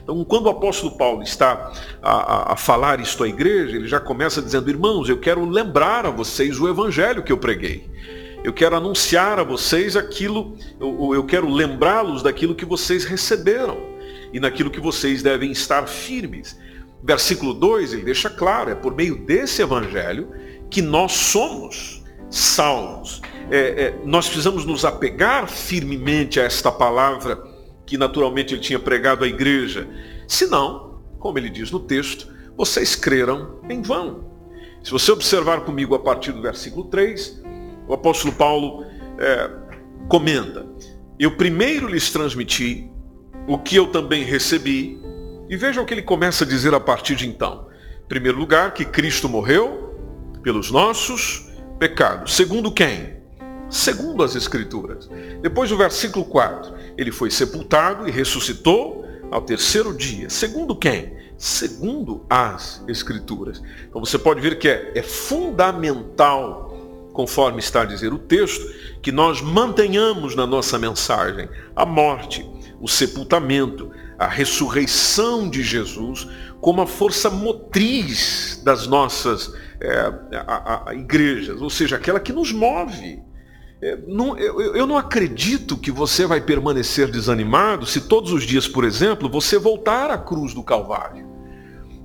Então, 0.03 0.23
quando 0.25 0.47
o 0.47 0.49
apóstolo 0.49 0.97
Paulo 0.97 1.23
está 1.23 1.71
a, 2.01 2.11
a, 2.11 2.53
a, 2.53 2.55
falar 2.57 2.99
isto 2.99 3.23
à 3.23 3.27
igreja, 3.27 3.77
ele 3.77 3.87
já 3.87 4.01
começa 4.01 4.41
dizendo, 4.41 4.69
irmãos, 4.69 5.07
eu 5.07 5.17
quero 5.17 5.45
lembrar 5.49 6.05
a 6.05 6.09
vocês 6.09 6.59
o 6.59 6.67
evangelho 6.67 7.23
que 7.23 7.31
eu 7.31 7.37
preguei. 7.37 7.89
Eu 8.43 8.51
quero 8.51 8.75
anunciar 8.75 9.39
a 9.39 9.43
vocês 9.43 9.95
aquilo, 9.95 10.57
eu, 10.77 11.15
eu 11.15 11.23
quero 11.23 11.49
lembrá-los 11.49 12.21
daquilo 12.21 12.53
que 12.53 12.65
vocês 12.65 13.05
receberam 13.05 13.77
e 14.33 14.39
naquilo 14.41 14.69
que 14.69 14.81
vocês 14.81 15.23
devem 15.23 15.51
estar 15.51 15.87
firmes. 15.87 16.59
Versículo 17.01 17.53
2, 17.53 17.93
ele 17.93 18.03
deixa 18.03 18.29
claro, 18.29 18.71
é 18.71 18.75
por 18.75 18.93
meio 18.93 19.15
desse 19.25 19.61
evangelho 19.61 20.29
que 20.69 20.81
nós 20.81 21.13
somos 21.13 22.03
salvos. 22.29 23.21
É, 23.49 23.57
é, 23.57 23.95
nós 24.03 24.25
precisamos 24.25 24.65
nos 24.65 24.83
apegar 24.83 25.47
firmemente 25.47 26.41
a 26.41 26.43
esta 26.43 26.71
palavra 26.71 27.52
que 27.85 27.97
naturalmente 27.97 28.53
ele 28.53 28.61
tinha 28.61 28.79
pregado 28.79 29.23
à 29.23 29.27
igreja. 29.27 29.87
Senão, 30.27 31.01
como 31.19 31.37
ele 31.37 31.49
diz 31.49 31.71
no 31.71 31.79
texto, 31.79 32.27
vocês 32.55 32.95
creram 32.95 33.59
em 33.69 33.81
vão. 33.81 34.31
Se 34.83 34.91
você 34.91 35.11
observar 35.11 35.61
comigo 35.61 35.95
a 35.95 35.99
partir 35.99 36.31
do 36.31 36.41
versículo 36.41 36.85
3, 36.85 37.41
o 37.87 37.93
apóstolo 37.93 38.33
Paulo 38.33 38.85
é, 39.17 39.49
comenta: 40.07 40.67
Eu 41.17 41.37
primeiro 41.37 41.87
lhes 41.87 42.11
transmiti 42.11 42.89
o 43.47 43.57
que 43.57 43.75
eu 43.75 43.87
também 43.87 44.23
recebi, 44.23 44.99
e 45.49 45.57
vejam 45.57 45.83
o 45.83 45.85
que 45.85 45.93
ele 45.93 46.01
começa 46.01 46.43
a 46.43 46.47
dizer 46.47 46.73
a 46.73 46.79
partir 46.79 47.15
de 47.15 47.27
então. 47.27 47.67
Em 48.03 48.07
primeiro 48.07 48.37
lugar, 48.37 48.73
que 48.73 48.85
Cristo 48.85 49.27
morreu 49.27 49.95
pelos 50.41 50.71
nossos 50.71 51.49
pecados. 51.79 52.35
Segundo 52.35 52.71
quem? 52.71 53.22
Segundo 53.73 54.21
as 54.21 54.35
Escrituras. 54.35 55.09
Depois 55.41 55.71
o 55.71 55.77
versículo 55.77 56.23
4 56.25 56.75
ele 56.95 57.11
foi 57.11 57.31
sepultado 57.31 58.07
e 58.07 58.11
ressuscitou 58.11 59.03
ao 59.31 59.41
terceiro 59.41 59.91
dia. 59.97 60.29
Segundo 60.29 60.75
quem? 60.75 61.17
Segundo 61.39 62.23
as 62.29 62.83
Escrituras. 62.87 63.63
Então 63.89 63.99
você 63.99 64.19
pode 64.19 64.41
ver 64.41 64.59
que 64.59 64.69
é, 64.69 64.91
é 64.93 65.01
fundamental, 65.01 66.77
conforme 67.13 67.57
está 67.57 67.81
a 67.81 67.85
dizer 67.85 68.13
o 68.13 68.19
texto, 68.19 68.63
que 69.01 69.11
nós 69.11 69.41
mantenhamos 69.41 70.35
na 70.35 70.45
nossa 70.45 70.77
mensagem 70.77 71.49
a 71.75 71.83
morte, 71.83 72.47
o 72.79 72.87
sepultamento, 72.87 73.89
a 74.19 74.27
ressurreição 74.27 75.49
de 75.49 75.63
Jesus 75.63 76.27
como 76.61 76.79
a 76.79 76.85
força 76.85 77.27
motriz 77.27 78.61
das 78.63 78.85
nossas 78.85 79.51
é, 79.81 80.13
a, 80.45 80.91
a, 80.91 80.93
igrejas, 80.93 81.59
ou 81.59 81.71
seja, 81.71 81.95
aquela 81.95 82.19
que 82.19 82.31
nos 82.31 82.51
move 82.51 83.32
não, 84.07 84.37
eu, 84.37 84.75
eu 84.75 84.87
não 84.87 84.97
acredito 84.97 85.77
que 85.77 85.91
você 85.91 86.25
vai 86.25 86.39
permanecer 86.39 87.09
desanimado 87.09 87.85
se 87.85 88.01
todos 88.01 88.31
os 88.31 88.43
dias, 88.43 88.67
por 88.67 88.83
exemplo, 88.83 89.29
você 89.29 89.57
voltar 89.57 90.09
à 90.11 90.17
cruz 90.17 90.53
do 90.53 90.63
Calvário. 90.63 91.27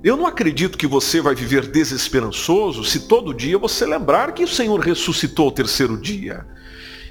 Eu 0.03 0.15
não 0.15 0.25
acredito 0.25 0.77
que 0.77 0.87
você 0.87 1.19
vai 1.19 1.35
viver 1.35 1.67
desesperançoso 1.67 2.85
se 2.85 3.01
todo 3.01 3.33
dia 3.33 3.57
você 3.57 3.85
lembrar 3.85 4.33
que 4.33 4.43
o 4.43 4.47
Senhor 4.47 4.79
ressuscitou 4.79 5.49
o 5.49 5.51
terceiro 5.51 5.97
dia. 5.97 6.45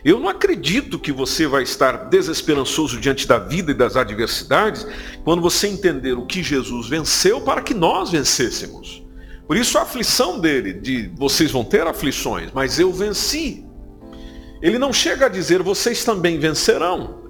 Eu 0.04 0.18
não 0.18 0.28
acredito 0.28 0.98
que 0.98 1.12
você 1.12 1.46
vai 1.46 1.64
estar 1.64 2.08
desesperançoso 2.08 2.98
diante 2.98 3.26
da 3.26 3.38
vida 3.38 3.72
e 3.72 3.74
das 3.74 3.96
adversidades 3.96 4.86
quando 5.22 5.42
você 5.42 5.68
entender 5.68 6.12
o 6.12 6.24
que 6.24 6.42
Jesus 6.42 6.88
venceu 6.88 7.40
para 7.40 7.60
que 7.60 7.74
nós 7.74 8.10
vencêssemos. 8.10 9.04
Por 9.46 9.56
isso 9.56 9.76
a 9.76 9.82
aflição 9.82 10.40
dele, 10.40 10.72
de 10.72 11.10
vocês 11.16 11.50
vão 11.50 11.64
ter 11.64 11.86
aflições, 11.86 12.50
mas 12.54 12.78
eu 12.78 12.92
venci. 12.92 13.67
Ele 14.60 14.78
não 14.78 14.92
chega 14.92 15.26
a 15.26 15.28
dizer 15.28 15.62
vocês 15.62 16.04
também 16.04 16.38
vencerão. 16.38 17.28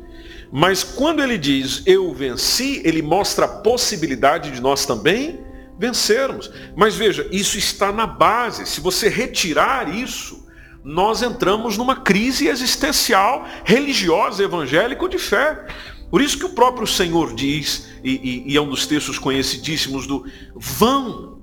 Mas 0.50 0.82
quando 0.82 1.22
ele 1.22 1.36
diz 1.36 1.82
eu 1.86 2.12
venci, 2.14 2.80
ele 2.84 3.02
mostra 3.02 3.44
a 3.44 3.48
possibilidade 3.48 4.50
de 4.50 4.60
nós 4.60 4.86
também 4.86 5.40
vencermos. 5.78 6.50
Mas 6.74 6.94
veja, 6.94 7.28
isso 7.30 7.58
está 7.58 7.92
na 7.92 8.06
base. 8.06 8.66
Se 8.66 8.80
você 8.80 9.08
retirar 9.08 9.94
isso, 9.94 10.46
nós 10.82 11.22
entramos 11.22 11.76
numa 11.76 11.96
crise 11.96 12.48
existencial, 12.48 13.46
religiosa, 13.64 14.42
evangélica 14.42 15.08
de 15.08 15.18
fé. 15.18 15.66
Por 16.10 16.22
isso 16.22 16.38
que 16.38 16.46
o 16.46 16.50
próprio 16.50 16.86
Senhor 16.86 17.34
diz, 17.34 17.88
e, 18.02 18.44
e, 18.46 18.52
e 18.52 18.56
é 18.56 18.60
um 18.60 18.70
dos 18.70 18.86
textos 18.86 19.18
conhecidíssimos 19.18 20.06
do 20.06 20.24
vão, 20.54 21.38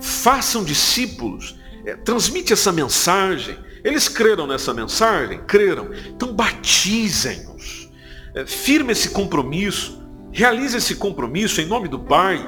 façam 0.00 0.62
discípulos, 0.62 1.56
é, 1.86 1.96
transmite 1.96 2.52
essa 2.52 2.70
mensagem. 2.70 3.58
Eles 3.84 4.08
creram 4.08 4.46
nessa 4.46 4.74
mensagem? 4.74 5.40
Creram. 5.46 5.90
Então 6.08 6.32
batizem-os. 6.32 7.90
É, 8.34 8.46
firme 8.46 8.92
esse 8.92 9.10
compromisso. 9.10 9.98
Realize 10.30 10.76
esse 10.76 10.96
compromisso 10.96 11.60
em 11.60 11.66
nome 11.66 11.88
do 11.88 11.98
Pai, 11.98 12.38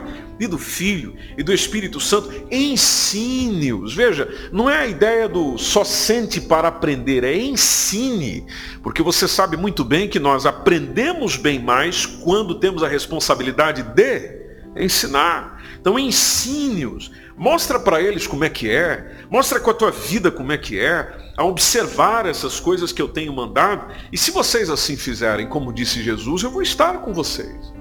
e 0.41 0.47
do 0.47 0.57
Filho 0.57 1.15
e 1.37 1.43
do 1.43 1.53
Espírito 1.53 2.01
Santo, 2.01 2.33
ensine-os. 2.51 3.95
Veja, 3.95 4.27
não 4.51 4.71
é 4.71 4.79
a 4.79 4.87
ideia 4.87 5.29
do 5.29 5.59
só 5.59 5.85
sente 5.85 6.41
para 6.41 6.67
aprender, 6.67 7.23
é 7.23 7.37
ensine, 7.37 8.47
porque 8.83 9.03
você 9.03 9.29
sabe 9.29 9.59
muito 9.59 9.85
bem 9.85 10.09
que 10.09 10.19
nós 10.19 10.47
aprendemos 10.47 11.37
bem 11.37 11.63
mais 11.63 12.07
quando 12.07 12.55
temos 12.59 12.83
a 12.83 12.89
responsabilidade 12.89 13.83
de 13.83 14.41
ensinar. 14.75 15.63
Então 15.79 15.99
ensine-os, 15.99 17.11
mostra 17.41 17.81
para 17.81 18.03
eles 18.03 18.27
como 18.27 18.45
é 18.45 18.51
que 18.51 18.69
é, 18.69 19.25
mostra 19.31 19.59
com 19.59 19.71
a 19.71 19.75
tua 19.75 19.91
vida 19.91 20.31
como 20.31 20.53
é 20.53 20.59
que 20.59 20.79
é, 20.79 21.33
a 21.35 21.43
observar 21.43 22.27
essas 22.27 22.61
coisas 22.61 22.93
que 22.93 23.01
eu 23.01 23.09
tenho 23.09 23.33
mandado, 23.33 23.91
e 24.13 24.19
se 24.19 24.31
vocês 24.31 24.69
assim 24.69 24.95
fizerem, 24.95 25.49
como 25.49 25.73
disse 25.73 26.03
Jesus, 26.03 26.43
eu 26.43 26.51
vou 26.51 26.61
estar 26.61 27.01
com 27.01 27.15
vocês. 27.15 27.73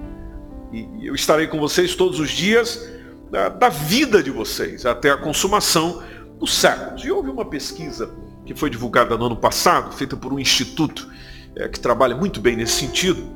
E 0.71 1.05
eu 1.05 1.13
estarei 1.13 1.45
com 1.45 1.59
vocês 1.59 1.93
todos 1.93 2.21
os 2.21 2.29
dias 2.29 2.89
da, 3.29 3.49
da 3.49 3.67
vida 3.67 4.23
de 4.23 4.31
vocês, 4.31 4.85
até 4.85 5.11
a 5.11 5.17
consumação 5.17 6.01
dos 6.39 6.53
séculos. 6.53 7.03
E 7.03 7.11
houve 7.11 7.29
uma 7.29 7.43
pesquisa 7.43 8.09
que 8.45 8.55
foi 8.55 8.69
divulgada 8.69 9.17
no 9.17 9.25
ano 9.25 9.35
passado, 9.35 9.93
feita 9.93 10.15
por 10.15 10.31
um 10.31 10.39
instituto 10.39 11.11
é, 11.57 11.67
que 11.67 11.81
trabalha 11.81 12.15
muito 12.15 12.39
bem 12.39 12.55
nesse 12.55 12.79
sentido, 12.79 13.29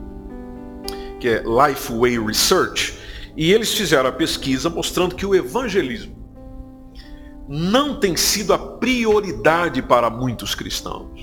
que 1.20 1.28
é 1.28 1.44
Lifeway 1.44 2.18
Research, 2.18 3.03
e 3.36 3.52
eles 3.52 3.74
fizeram 3.74 4.10
a 4.10 4.14
pesquisa 4.14 4.70
mostrando 4.70 5.16
que 5.16 5.26
o 5.26 5.34
evangelismo 5.34 6.24
não 7.48 8.00
tem 8.00 8.16
sido 8.16 8.54
a 8.54 8.58
prioridade 8.58 9.82
para 9.82 10.10
muitos 10.10 10.56
cristãos. 10.56 11.22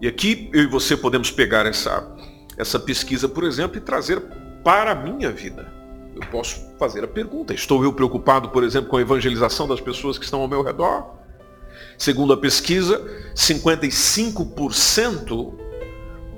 E 0.00 0.08
aqui 0.08 0.48
eu 0.52 0.62
e 0.62 0.66
você 0.66 0.96
podemos 0.96 1.30
pegar 1.30 1.66
essa, 1.66 2.10
essa 2.56 2.78
pesquisa, 2.78 3.28
por 3.28 3.44
exemplo, 3.44 3.76
e 3.76 3.80
trazer 3.80 4.22
para 4.64 4.92
a 4.92 4.94
minha 4.94 5.30
vida. 5.30 5.70
Eu 6.14 6.22
posso 6.30 6.64
fazer 6.78 7.04
a 7.04 7.08
pergunta: 7.08 7.52
estou 7.54 7.84
eu 7.84 7.92
preocupado, 7.92 8.48
por 8.48 8.64
exemplo, 8.64 8.88
com 8.90 8.96
a 8.96 9.00
evangelização 9.00 9.68
das 9.68 9.80
pessoas 9.80 10.18
que 10.18 10.24
estão 10.24 10.40
ao 10.40 10.48
meu 10.48 10.62
redor? 10.62 11.20
Segundo 11.98 12.32
a 12.32 12.36
pesquisa, 12.36 13.04
55% 13.34 15.54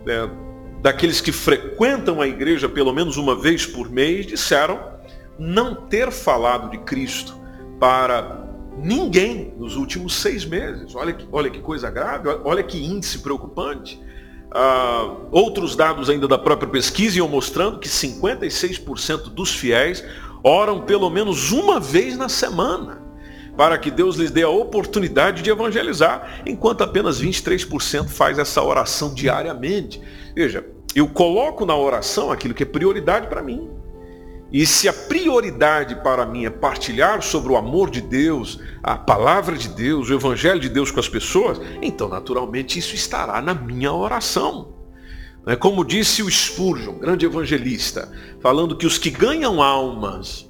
é, 0.07 0.29
daqueles 0.83 1.21
que 1.21 1.33
frequentam 1.33 2.21
a 2.21 2.29
igreja 2.29 2.69
pelo 2.69 2.93
menos 2.93 3.17
uma 3.17 3.35
vez 3.35 3.65
por 3.65 3.91
mês 3.91 4.27
disseram 4.27 4.94
não 5.39 5.75
ter 5.75 6.11
falado 6.11 6.71
de 6.71 6.79
Cristo 6.79 7.37
para 7.79 8.45
ninguém 8.79 9.55
nos 9.59 9.77
últimos 9.77 10.15
seis 10.17 10.45
meses. 10.45 10.95
Olha 10.95 11.13
que, 11.13 11.27
olha 11.31 11.51
que 11.51 11.61
coisa 11.61 11.91
grave, 11.91 12.29
olha 12.45 12.63
que 12.63 12.85
índice 12.85 13.19
preocupante. 13.19 14.01
Uh, 14.55 15.27
outros 15.33 15.75
dados 15.75 16.09
ainda 16.09 16.29
da 16.29 16.39
própria 16.39 16.69
pesquisa 16.69 17.19
iam 17.19 17.29
mostrando 17.29 17.81
que 17.81 17.89
56% 17.89 19.31
dos 19.31 19.53
fiéis 19.55 20.05
oram 20.45 20.83
pelo 20.83 21.11
menos 21.11 21.51
uma 21.51 21.81
vez 21.81 22.17
na 22.17 22.29
semana 22.29 23.03
para 23.57 23.79
que 23.79 23.91
Deus 23.91 24.17
lhes 24.17 24.31
dê 24.31 24.43
a 24.43 24.49
oportunidade 24.49 25.43
de 25.43 25.51
evangelizar, 25.51 26.43
enquanto 26.45 26.83
apenas 26.83 27.23
23% 27.23 28.09
faz 28.09 28.39
essa 28.39 28.63
oração 28.63 29.15
diariamente. 29.15 30.01
Veja, 30.35 30.67
eu 30.95 31.09
coloco 31.09 31.65
na 31.65 31.77
oração 31.77 32.31
aquilo 32.31 32.55
que 32.55 32.63
é 32.63 32.67
prioridade 32.67 33.29
para 33.29 33.43
mim. 33.43 33.71
E 34.53 34.65
se 34.67 34.89
a 34.89 34.93
prioridade 34.93 35.97
para 35.97 36.25
mim 36.25 36.45
é 36.45 36.51
partilhar 36.51 37.23
sobre 37.23 37.53
o 37.53 37.57
amor 37.57 37.91
de 37.91 38.01
Deus, 38.01 38.61
a 38.83 38.97
palavra 38.97 39.57
de 39.57 39.69
Deus, 39.69 40.09
o 40.09 40.15
evangelho 40.15 40.61
de 40.61 40.69
Deus 40.69 40.91
com 40.91 41.01
as 41.01 41.09
pessoas, 41.09 41.61
então 41.83 42.09
naturalmente 42.09 42.79
isso 42.79 42.95
estará 42.95 43.43
na 43.43 43.55
minha 43.55 43.93
oração. 43.93 44.75
É 45.47 45.57
como 45.57 45.85
disse 45.85 46.23
o 46.23 46.31
Spurgeon, 46.31 46.99
grande 46.99 47.27
evangelista, 47.27 48.11
falando 48.41 48.77
que 48.77 48.87
os 48.87 48.97
que 48.97 49.11
ganham 49.11 49.61
almas 49.61 50.49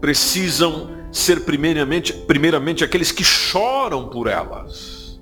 precisam 0.00 0.90
ser 1.10 1.40
primeiramente, 1.40 2.12
primeiramente 2.12 2.84
aqueles 2.84 3.10
que 3.10 3.24
choram 3.24 4.08
por 4.08 4.28
elas. 4.28 5.20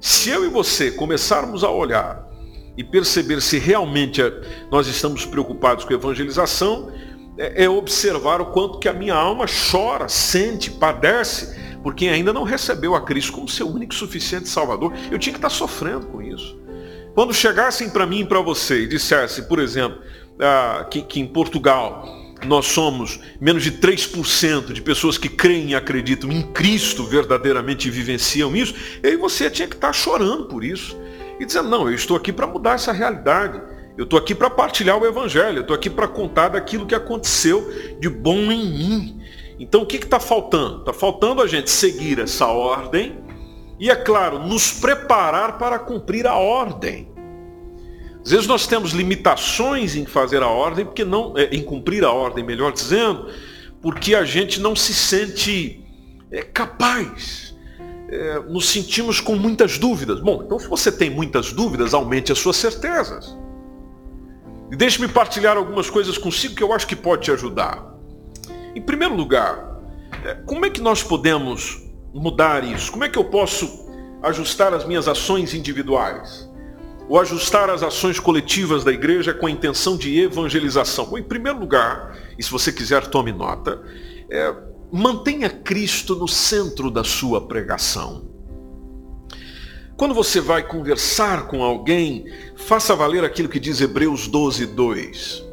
Se 0.00 0.28
eu 0.28 0.44
e 0.44 0.48
você 0.48 0.90
começarmos 0.90 1.64
a 1.64 1.70
olhar 1.70 2.28
e 2.76 2.84
perceber 2.84 3.40
se 3.40 3.58
realmente 3.58 4.20
nós 4.70 4.86
estamos 4.86 5.24
preocupados 5.24 5.84
com 5.84 5.92
a 5.92 5.96
evangelização, 5.96 6.92
é, 7.38 7.64
é 7.64 7.68
observar 7.68 8.40
o 8.40 8.46
quanto 8.46 8.78
que 8.78 8.88
a 8.88 8.92
minha 8.92 9.14
alma 9.14 9.46
chora, 9.46 10.08
sente, 10.08 10.70
padece, 10.70 11.56
porque 11.82 12.06
ainda 12.06 12.32
não 12.32 12.44
recebeu 12.44 12.94
a 12.94 13.00
Cristo 13.00 13.32
como 13.32 13.48
seu 13.48 13.68
único 13.68 13.92
e 13.92 13.96
suficiente 13.96 14.48
Salvador. 14.48 14.92
Eu 15.10 15.18
tinha 15.18 15.32
que 15.32 15.38
estar 15.38 15.50
sofrendo 15.50 16.06
com 16.06 16.22
isso. 16.22 16.58
Quando 17.14 17.32
chegassem 17.32 17.90
para 17.90 18.06
mim 18.06 18.20
e 18.20 18.24
para 18.24 18.40
você 18.40 18.82
e 18.82 18.88
dissessem, 18.88 19.44
por 19.44 19.58
exemplo, 19.58 20.00
ah, 20.40 20.86
que, 20.90 21.02
que 21.02 21.20
em 21.20 21.26
Portugal 21.26 22.04
nós 22.44 22.66
somos 22.66 23.20
menos 23.40 23.62
de 23.62 23.72
3% 23.72 24.72
de 24.72 24.82
pessoas 24.82 25.16
que 25.16 25.28
creem 25.28 25.70
e 25.70 25.74
acreditam 25.74 26.30
em 26.30 26.42
Cristo 26.42 27.04
verdadeiramente 27.04 27.88
e 27.88 27.90
vivenciam 27.90 28.54
isso, 28.56 28.74
aí 29.02 29.16
você 29.16 29.48
tinha 29.48 29.68
que 29.68 29.76
estar 29.76 29.92
chorando 29.92 30.46
por 30.46 30.64
isso. 30.64 30.96
E 31.38 31.44
dizendo, 31.44 31.68
não, 31.68 31.88
eu 31.88 31.94
estou 31.94 32.16
aqui 32.16 32.32
para 32.32 32.46
mudar 32.46 32.74
essa 32.74 32.92
realidade. 32.92 33.60
Eu 33.96 34.04
estou 34.04 34.18
aqui 34.18 34.34
para 34.34 34.50
partilhar 34.50 34.98
o 34.98 35.06
Evangelho, 35.06 35.58
eu 35.58 35.62
estou 35.62 35.74
aqui 35.74 35.88
para 35.88 36.08
contar 36.08 36.48
daquilo 36.48 36.84
que 36.84 36.94
aconteceu 36.94 37.70
de 38.00 38.08
bom 38.08 38.50
em 38.50 38.66
mim. 38.66 39.20
Então 39.58 39.82
o 39.82 39.86
que 39.86 39.96
está 39.96 40.18
faltando? 40.18 40.80
Está 40.80 40.92
faltando 40.92 41.40
a 41.40 41.46
gente 41.46 41.70
seguir 41.70 42.18
essa 42.18 42.46
ordem 42.46 43.16
e, 43.78 43.88
é 43.88 43.94
claro, 43.94 44.40
nos 44.40 44.72
preparar 44.72 45.58
para 45.58 45.78
cumprir 45.78 46.26
a 46.26 46.34
ordem. 46.34 47.08
Às 48.24 48.30
vezes 48.30 48.46
nós 48.46 48.66
temos 48.66 48.92
limitações 48.92 49.94
em 49.94 50.06
fazer 50.06 50.42
a 50.42 50.48
ordem, 50.48 50.84
porque 50.84 51.04
não, 51.04 51.36
é, 51.36 51.44
em 51.54 51.62
cumprir 51.62 52.04
a 52.04 52.10
ordem, 52.10 52.42
melhor 52.42 52.72
dizendo, 52.72 53.28
porque 53.80 54.14
a 54.14 54.24
gente 54.24 54.60
não 54.60 54.74
se 54.74 54.94
sente 54.94 55.84
é, 56.32 56.42
capaz. 56.42 57.54
É, 58.08 58.38
nos 58.40 58.68
sentimos 58.68 59.20
com 59.20 59.36
muitas 59.36 59.78
dúvidas. 59.78 60.20
Bom, 60.20 60.42
então 60.44 60.58
se 60.58 60.66
você 60.66 60.90
tem 60.90 61.10
muitas 61.10 61.52
dúvidas, 61.52 61.94
aumente 61.94 62.32
as 62.32 62.38
suas 62.38 62.56
certezas. 62.56 63.36
E 64.70 64.76
deixe-me 64.76 65.08
partilhar 65.08 65.56
algumas 65.56 65.90
coisas 65.90 66.16
consigo 66.18 66.54
que 66.54 66.62
eu 66.62 66.72
acho 66.72 66.86
que 66.86 66.96
pode 66.96 67.22
te 67.22 67.30
ajudar. 67.30 67.94
Em 68.74 68.80
primeiro 68.80 69.14
lugar, 69.14 69.80
é, 70.24 70.34
como 70.46 70.64
é 70.66 70.70
que 70.70 70.80
nós 70.80 71.02
podemos 71.02 71.82
mudar 72.12 72.64
isso? 72.64 72.90
Como 72.90 73.04
é 73.04 73.08
que 73.08 73.18
eu 73.18 73.24
posso 73.24 73.88
ajustar 74.22 74.72
as 74.72 74.84
minhas 74.84 75.06
ações 75.06 75.54
individuais? 75.54 76.50
Ou 77.08 77.20
ajustar 77.20 77.68
as 77.68 77.82
ações 77.82 78.18
coletivas 78.18 78.82
da 78.82 78.90
igreja 78.90 79.34
com 79.34 79.46
a 79.46 79.50
intenção 79.50 79.96
de 79.96 80.18
evangelização? 80.20 81.06
Bom, 81.06 81.18
em 81.18 81.22
primeiro 81.22 81.58
lugar, 81.58 82.16
e 82.38 82.42
se 82.42 82.50
você 82.50 82.72
quiser 82.72 83.06
tome 83.06 83.30
nota, 83.30 83.82
é, 84.30 84.54
mantenha 84.90 85.50
Cristo 85.50 86.16
no 86.16 86.26
centro 86.26 86.90
da 86.90 87.04
sua 87.04 87.46
pregação. 87.46 88.33
Quando 89.96 90.12
você 90.12 90.40
vai 90.40 90.66
conversar 90.66 91.46
com 91.46 91.62
alguém, 91.62 92.26
faça 92.56 92.96
valer 92.96 93.24
aquilo 93.24 93.48
que 93.48 93.60
diz 93.60 93.80
Hebreus 93.80 94.26
12, 94.26 94.66
2. 94.66 95.44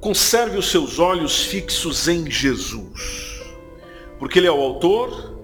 Conserve 0.00 0.58
os 0.58 0.70
seus 0.70 0.98
olhos 0.98 1.44
fixos 1.44 2.08
em 2.08 2.28
Jesus, 2.28 3.42
porque 4.18 4.40
Ele 4.40 4.48
é 4.48 4.52
o 4.52 4.60
autor, 4.60 5.38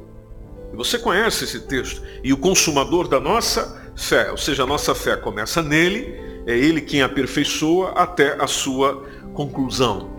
e 0.72 0.76
você 0.76 0.98
conhece 0.98 1.44
esse 1.44 1.60
texto, 1.60 2.02
e 2.24 2.32
o 2.32 2.36
consumador 2.36 3.06
da 3.06 3.20
nossa 3.20 3.92
fé, 3.94 4.30
ou 4.30 4.38
seja, 4.38 4.64
a 4.64 4.66
nossa 4.66 4.92
fé 4.94 5.14
começa 5.14 5.62
nele, 5.62 6.20
é 6.46 6.56
Ele 6.56 6.80
quem 6.80 7.02
aperfeiçoa 7.02 7.90
até 7.90 8.42
a 8.42 8.48
sua 8.48 9.04
conclusão. 9.34 10.10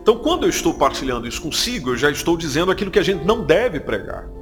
Então, 0.00 0.16
quando 0.16 0.44
eu 0.44 0.50
estou 0.50 0.72
partilhando 0.72 1.28
isso 1.28 1.42
consigo, 1.42 1.90
eu 1.90 1.96
já 1.96 2.10
estou 2.10 2.38
dizendo 2.38 2.72
aquilo 2.72 2.90
que 2.90 2.98
a 2.98 3.02
gente 3.02 3.22
não 3.24 3.44
deve 3.44 3.80
pregar. 3.80 4.39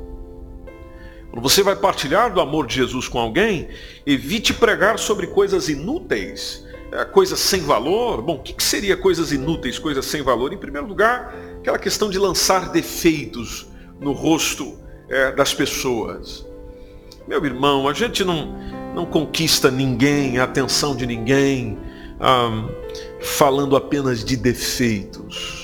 Quando 1.38 1.48
você 1.48 1.62
vai 1.62 1.76
partilhar 1.76 2.34
do 2.34 2.40
amor 2.40 2.66
de 2.66 2.74
Jesus 2.74 3.06
com 3.06 3.16
alguém, 3.16 3.68
evite 4.04 4.52
pregar 4.52 4.98
sobre 4.98 5.28
coisas 5.28 5.68
inúteis, 5.68 6.66
é, 6.90 7.04
coisas 7.04 7.38
sem 7.38 7.60
valor. 7.60 8.20
Bom, 8.20 8.34
o 8.34 8.42
que 8.42 8.60
seria 8.60 8.96
coisas 8.96 9.30
inúteis, 9.30 9.78
coisas 9.78 10.04
sem 10.04 10.20
valor? 10.20 10.52
Em 10.52 10.58
primeiro 10.58 10.88
lugar, 10.88 11.32
aquela 11.60 11.78
questão 11.78 12.10
de 12.10 12.18
lançar 12.18 12.72
defeitos 12.72 13.68
no 14.00 14.10
rosto 14.10 14.80
é, 15.08 15.30
das 15.30 15.54
pessoas. 15.54 16.44
Meu 17.28 17.44
irmão, 17.44 17.86
a 17.86 17.92
gente 17.92 18.24
não, 18.24 18.58
não 18.92 19.06
conquista 19.06 19.70
ninguém, 19.70 20.38
a 20.38 20.42
atenção 20.42 20.96
de 20.96 21.06
ninguém, 21.06 21.78
falando 23.20 23.76
apenas 23.76 24.24
de 24.24 24.36
defeitos. 24.36 25.57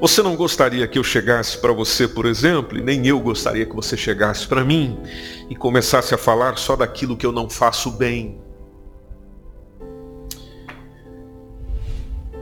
Você 0.00 0.22
não 0.22 0.34
gostaria 0.34 0.88
que 0.88 0.98
eu 0.98 1.04
chegasse 1.04 1.58
para 1.58 1.74
você, 1.74 2.08
por 2.08 2.24
exemplo, 2.24 2.78
e 2.78 2.80
nem 2.80 3.06
eu 3.06 3.20
gostaria 3.20 3.66
que 3.66 3.76
você 3.76 3.98
chegasse 3.98 4.48
para 4.48 4.64
mim 4.64 4.98
e 5.50 5.54
começasse 5.54 6.14
a 6.14 6.18
falar 6.18 6.56
só 6.56 6.74
daquilo 6.74 7.18
que 7.18 7.26
eu 7.26 7.32
não 7.32 7.50
faço 7.50 7.90
bem. 7.90 8.40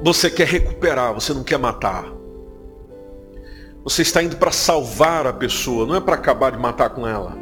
Você 0.04 0.30
quer 0.30 0.46
recuperar, 0.46 1.12
você 1.12 1.34
não 1.34 1.42
quer 1.42 1.58
matar. 1.58 2.04
Você 3.82 4.02
está 4.02 4.22
indo 4.22 4.36
para 4.36 4.52
salvar 4.52 5.26
a 5.26 5.32
pessoa, 5.32 5.84
não 5.84 5.96
é 5.96 6.00
para 6.00 6.14
acabar 6.14 6.52
de 6.52 6.58
matar 6.58 6.90
com 6.90 7.08
ela. 7.08 7.36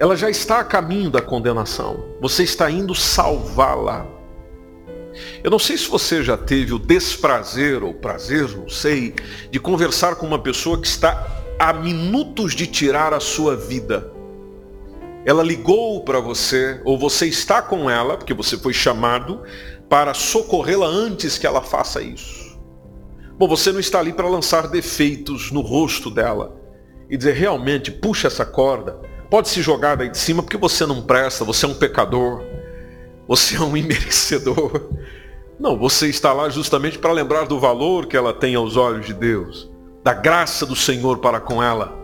Ela 0.00 0.16
já 0.16 0.28
está 0.28 0.58
a 0.58 0.64
caminho 0.64 1.10
da 1.10 1.22
condenação. 1.22 2.04
Você 2.20 2.42
está 2.42 2.68
indo 2.68 2.92
salvá-la. 2.92 4.13
Eu 5.42 5.50
não 5.50 5.58
sei 5.58 5.76
se 5.76 5.88
você 5.88 6.22
já 6.22 6.36
teve 6.36 6.72
o 6.72 6.78
desprazer 6.78 7.82
ou 7.82 7.94
prazer, 7.94 8.48
não 8.56 8.68
sei, 8.68 9.14
de 9.50 9.58
conversar 9.60 10.16
com 10.16 10.26
uma 10.26 10.38
pessoa 10.38 10.80
que 10.80 10.86
está 10.86 11.44
a 11.58 11.72
minutos 11.72 12.54
de 12.54 12.66
tirar 12.66 13.14
a 13.14 13.20
sua 13.20 13.56
vida. 13.56 14.12
Ela 15.24 15.42
ligou 15.42 16.04
para 16.04 16.20
você, 16.20 16.80
ou 16.84 16.98
você 16.98 17.26
está 17.26 17.62
com 17.62 17.88
ela, 17.88 18.16
porque 18.16 18.34
você 18.34 18.58
foi 18.58 18.74
chamado, 18.74 19.42
para 19.88 20.12
socorrê-la 20.12 20.86
antes 20.86 21.38
que 21.38 21.46
ela 21.46 21.62
faça 21.62 22.02
isso. 22.02 22.58
Bom, 23.38 23.48
você 23.48 23.72
não 23.72 23.80
está 23.80 23.98
ali 23.98 24.12
para 24.12 24.28
lançar 24.28 24.68
defeitos 24.68 25.50
no 25.50 25.60
rosto 25.60 26.10
dela 26.10 26.60
e 27.08 27.16
dizer 27.16 27.34
realmente, 27.34 27.90
puxa 27.90 28.28
essa 28.28 28.44
corda, 28.44 29.00
pode 29.30 29.48
se 29.48 29.60
jogar 29.60 29.96
daí 29.96 30.08
de 30.08 30.18
cima 30.18 30.42
porque 30.42 30.56
você 30.56 30.86
não 30.86 31.02
presta, 31.02 31.44
você 31.44 31.66
é 31.66 31.68
um 31.68 31.74
pecador, 31.74 32.44
você 33.26 33.56
é 33.56 33.60
um 33.60 33.76
imerecedor. 33.76 34.88
Não, 35.58 35.78
você 35.78 36.08
está 36.08 36.32
lá 36.32 36.48
justamente 36.48 36.98
para 36.98 37.12
lembrar 37.12 37.46
do 37.46 37.60
valor 37.60 38.06
que 38.06 38.16
ela 38.16 38.32
tem 38.32 38.54
aos 38.54 38.76
olhos 38.76 39.06
de 39.06 39.14
Deus, 39.14 39.70
da 40.02 40.12
graça 40.12 40.66
do 40.66 40.74
Senhor 40.74 41.18
para 41.18 41.40
com 41.40 41.62
ela, 41.62 41.96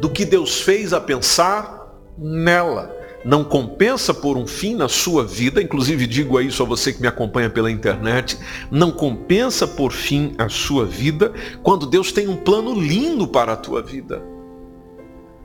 do 0.00 0.08
que 0.08 0.24
Deus 0.24 0.60
fez 0.60 0.92
a 0.92 1.00
pensar 1.00 1.94
nela. 2.18 2.94
Não 3.24 3.42
compensa 3.42 4.12
por 4.12 4.36
um 4.36 4.46
fim 4.46 4.74
na 4.74 4.88
sua 4.88 5.24
vida, 5.24 5.62
inclusive 5.62 6.06
digo 6.06 6.38
isso 6.40 6.62
a 6.62 6.66
você 6.66 6.92
que 6.92 7.00
me 7.00 7.06
acompanha 7.06 7.48
pela 7.48 7.70
internet, 7.70 8.38
não 8.70 8.90
compensa 8.90 9.66
por 9.66 9.92
fim 9.92 10.34
a 10.36 10.48
sua 10.50 10.84
vida 10.84 11.32
quando 11.62 11.86
Deus 11.86 12.12
tem 12.12 12.28
um 12.28 12.36
plano 12.36 12.78
lindo 12.78 13.26
para 13.26 13.54
a 13.54 13.56
tua 13.56 13.82
vida. 13.82 14.22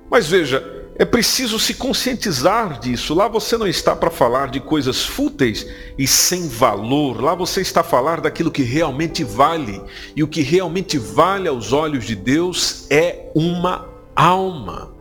Mas 0.10 0.28
veja, 0.28 0.79
é 1.00 1.06
preciso 1.06 1.58
se 1.58 1.74
conscientizar 1.76 2.78
disso. 2.78 3.14
Lá 3.14 3.30
você 3.30 3.58
não 3.58 3.66
está 3.66 3.96
para 3.96 4.12
falar 4.12 4.50
de 4.50 4.60
coisas 4.60 5.06
fúteis 5.06 5.66
e 5.98 6.06
sem 6.06 6.50
valor. 6.50 7.24
Lá 7.24 7.34
você 7.34 7.62
está 7.62 7.80
a 7.80 7.86
falar 7.86 8.20
daquilo 8.20 8.52
que 8.52 8.64
realmente 8.64 9.24
vale. 9.24 9.82
E 10.14 10.22
o 10.22 10.28
que 10.28 10.42
realmente 10.42 10.98
vale 10.98 11.48
aos 11.48 11.72
olhos 11.72 12.04
de 12.04 12.18
Deus 12.18 12.86
é 12.90 13.32
uma 13.34 13.88
alma. 14.14 14.92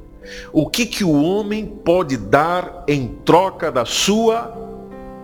O 0.52 0.70
que, 0.70 0.86
que 0.86 1.02
o 1.02 1.20
homem 1.20 1.66
pode 1.66 2.16
dar 2.16 2.84
em 2.86 3.08
troca 3.24 3.72
da 3.72 3.84
sua 3.84 4.56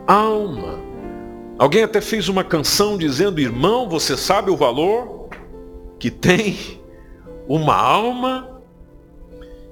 alma? 0.09 0.81
Alguém 1.57 1.85
até 1.85 2.01
fez 2.01 2.29
uma 2.29 2.43
canção 2.43 2.99
dizendo: 2.99 3.41
Irmão, 3.41 3.89
você 3.89 4.17
sabe 4.17 4.51
o 4.51 4.57
valor 4.57 5.29
que 6.01 6.11
tem 6.11 6.81
uma 7.47 7.77
alma? 7.77 8.54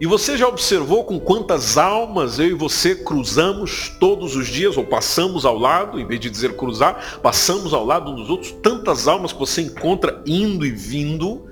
E 0.02 0.06
você 0.06 0.36
já 0.36 0.48
observou 0.48 1.04
com 1.04 1.20
quantas 1.20 1.78
almas 1.78 2.40
eu 2.40 2.46
e 2.46 2.54
você 2.54 2.92
cruzamos 2.92 3.88
todos 4.00 4.34
os 4.34 4.48
dias, 4.48 4.76
ou 4.76 4.82
passamos 4.82 5.46
ao 5.46 5.56
lado, 5.56 5.96
em 6.00 6.04
vez 6.04 6.18
de 6.18 6.28
dizer 6.28 6.56
cruzar, 6.56 7.20
passamos 7.22 7.72
ao 7.72 7.86
lado 7.86 8.10
uns 8.10 8.22
dos 8.22 8.28
outros, 8.28 8.50
tantas 8.50 9.06
almas 9.06 9.32
que 9.32 9.38
você 9.38 9.62
encontra 9.62 10.20
indo 10.26 10.66
e 10.66 10.72
vindo. 10.72 11.46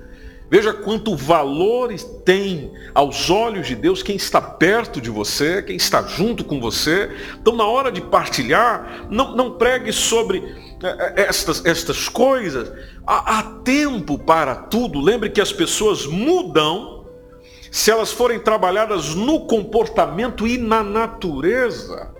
Veja 0.49 0.73
quanto 0.73 1.15
valor 1.15 1.93
tem 2.25 2.73
aos 2.93 3.29
olhos 3.29 3.67
de 3.67 3.73
Deus 3.73 4.03
quem 4.03 4.17
está 4.17 4.41
perto 4.41 4.99
de 4.99 5.09
você, 5.09 5.63
quem 5.63 5.77
está 5.77 6.03
junto 6.03 6.43
com 6.43 6.59
você. 6.59 7.09
Então, 7.41 7.55
na 7.55 7.65
hora 7.65 7.89
de 7.89 8.01
partilhar, 8.01 9.07
não, 9.09 9.33
não 9.33 9.51
pregue 9.51 9.93
sobre 9.93 10.39
eh, 10.83 11.13
eh, 11.15 11.25
estas, 11.25 11.63
estas 11.63 12.09
coisas. 12.09 12.69
Há, 13.07 13.39
há 13.39 13.43
tempo 13.63 14.19
para 14.19 14.55
tudo. 14.55 14.99
Lembre 14.99 15.29
que 15.29 15.39
as 15.39 15.53
pessoas 15.53 16.05
mudam 16.05 17.00
se 17.71 17.89
elas 17.89 18.11
forem 18.11 18.37
trabalhadas 18.37 19.15
no 19.15 19.47
comportamento 19.47 20.45
e 20.45 20.57
na 20.57 20.83
natureza. 20.83 22.13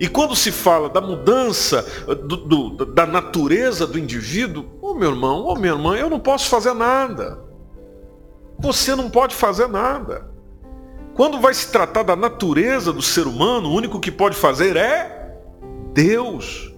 E 0.00 0.08
quando 0.08 0.34
se 0.34 0.50
fala 0.50 0.88
da 0.88 1.00
mudança 1.00 1.86
do, 2.06 2.36
do, 2.36 2.86
da 2.86 3.06
natureza 3.06 3.86
do 3.86 3.98
indivíduo, 3.98 4.64
ô 4.80 4.90
oh, 4.90 4.94
meu 4.94 5.10
irmão, 5.10 5.44
ô 5.44 5.52
oh, 5.52 5.54
minha 5.56 5.74
irmã, 5.74 5.94
eu 5.94 6.08
não 6.08 6.18
posso 6.18 6.48
fazer 6.48 6.72
nada. 6.72 7.38
Você 8.58 8.96
não 8.96 9.10
pode 9.10 9.34
fazer 9.34 9.68
nada. 9.68 10.32
Quando 11.14 11.38
vai 11.38 11.54
se 11.54 11.70
tratar 11.70 12.02
da 12.02 12.16
natureza 12.16 12.92
do 12.92 13.02
ser 13.02 13.26
humano, 13.26 13.68
o 13.68 13.74
único 13.74 14.00
que 14.00 14.10
pode 14.10 14.36
fazer 14.36 14.74
é 14.76 15.38
Deus. 15.92 16.73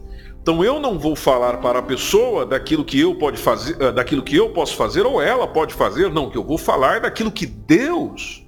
Então 0.46 0.62
eu 0.62 0.78
não 0.78 0.96
vou 0.96 1.16
falar 1.16 1.56
para 1.56 1.80
a 1.80 1.82
pessoa 1.82 2.46
daquilo 2.46 2.84
que 2.84 3.00
eu 3.00 3.16
pode 3.16 3.36
fazer, 3.36 3.76
eh, 3.82 3.90
daquilo 3.90 4.22
que 4.22 4.36
eu 4.36 4.50
posso 4.50 4.76
fazer 4.76 5.04
ou 5.04 5.20
ela 5.20 5.44
pode 5.44 5.74
fazer, 5.74 6.08
não, 6.08 6.30
que 6.30 6.38
eu 6.38 6.44
vou 6.44 6.56
falar 6.56 6.98
é 6.98 7.00
daquilo 7.00 7.32
que 7.32 7.44
Deus 7.44 8.46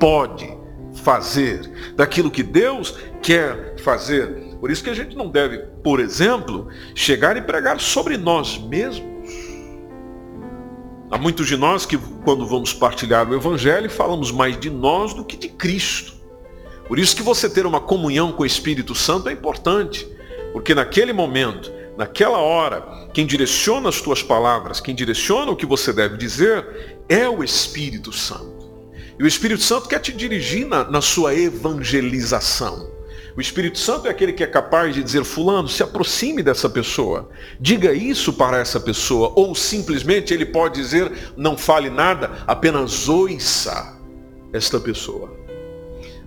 pode 0.00 0.52
fazer, 0.94 1.94
daquilo 1.94 2.28
que 2.28 2.42
Deus 2.42 2.98
quer 3.22 3.76
fazer. 3.78 4.56
Por 4.58 4.68
isso 4.68 4.82
que 4.82 4.90
a 4.90 4.94
gente 4.94 5.16
não 5.16 5.28
deve, 5.28 5.58
por 5.80 6.00
exemplo, 6.00 6.66
chegar 6.92 7.36
e 7.36 7.40
pregar 7.40 7.78
sobre 7.78 8.16
nós 8.16 8.58
mesmos. 8.58 9.06
Há 11.08 11.16
muitos 11.18 11.46
de 11.46 11.56
nós 11.56 11.86
que, 11.86 11.96
quando 12.24 12.44
vamos 12.46 12.74
partilhar 12.74 13.30
o 13.30 13.34
Evangelho, 13.36 13.88
falamos 13.88 14.32
mais 14.32 14.58
de 14.58 14.70
nós 14.70 15.14
do 15.14 15.24
que 15.24 15.36
de 15.36 15.50
Cristo. 15.50 16.14
Por 16.88 16.98
isso 16.98 17.14
que 17.14 17.22
você 17.22 17.48
ter 17.48 17.64
uma 17.64 17.80
comunhão 17.80 18.32
com 18.32 18.42
o 18.42 18.46
Espírito 18.46 18.92
Santo 18.92 19.28
é 19.28 19.32
importante. 19.32 20.17
Porque 20.52 20.74
naquele 20.74 21.12
momento, 21.12 21.72
naquela 21.96 22.38
hora, 22.38 23.08
quem 23.12 23.26
direciona 23.26 23.88
as 23.88 24.00
tuas 24.00 24.22
palavras, 24.22 24.80
quem 24.80 24.94
direciona 24.94 25.50
o 25.50 25.56
que 25.56 25.66
você 25.66 25.92
deve 25.92 26.16
dizer, 26.16 26.98
é 27.08 27.28
o 27.28 27.42
Espírito 27.42 28.12
Santo. 28.12 28.58
E 29.18 29.22
o 29.22 29.26
Espírito 29.26 29.62
Santo 29.62 29.88
quer 29.88 29.98
te 29.98 30.12
dirigir 30.12 30.66
na, 30.66 30.84
na 30.84 31.00
sua 31.00 31.34
evangelização. 31.34 32.98
O 33.36 33.40
Espírito 33.40 33.78
Santo 33.78 34.08
é 34.08 34.10
aquele 34.10 34.32
que 34.32 34.42
é 34.42 34.48
capaz 34.48 34.92
de 34.92 35.02
dizer, 35.02 35.22
fulano, 35.22 35.68
se 35.68 35.80
aproxime 35.80 36.42
dessa 36.42 36.68
pessoa. 36.68 37.30
Diga 37.60 37.92
isso 37.92 38.32
para 38.32 38.58
essa 38.58 38.80
pessoa. 38.80 39.32
Ou 39.36 39.54
simplesmente 39.54 40.34
ele 40.34 40.44
pode 40.44 40.80
dizer, 40.80 41.32
não 41.36 41.56
fale 41.56 41.88
nada, 41.88 42.32
apenas 42.48 43.08
ouça 43.08 43.96
esta 44.52 44.80
pessoa. 44.80 45.37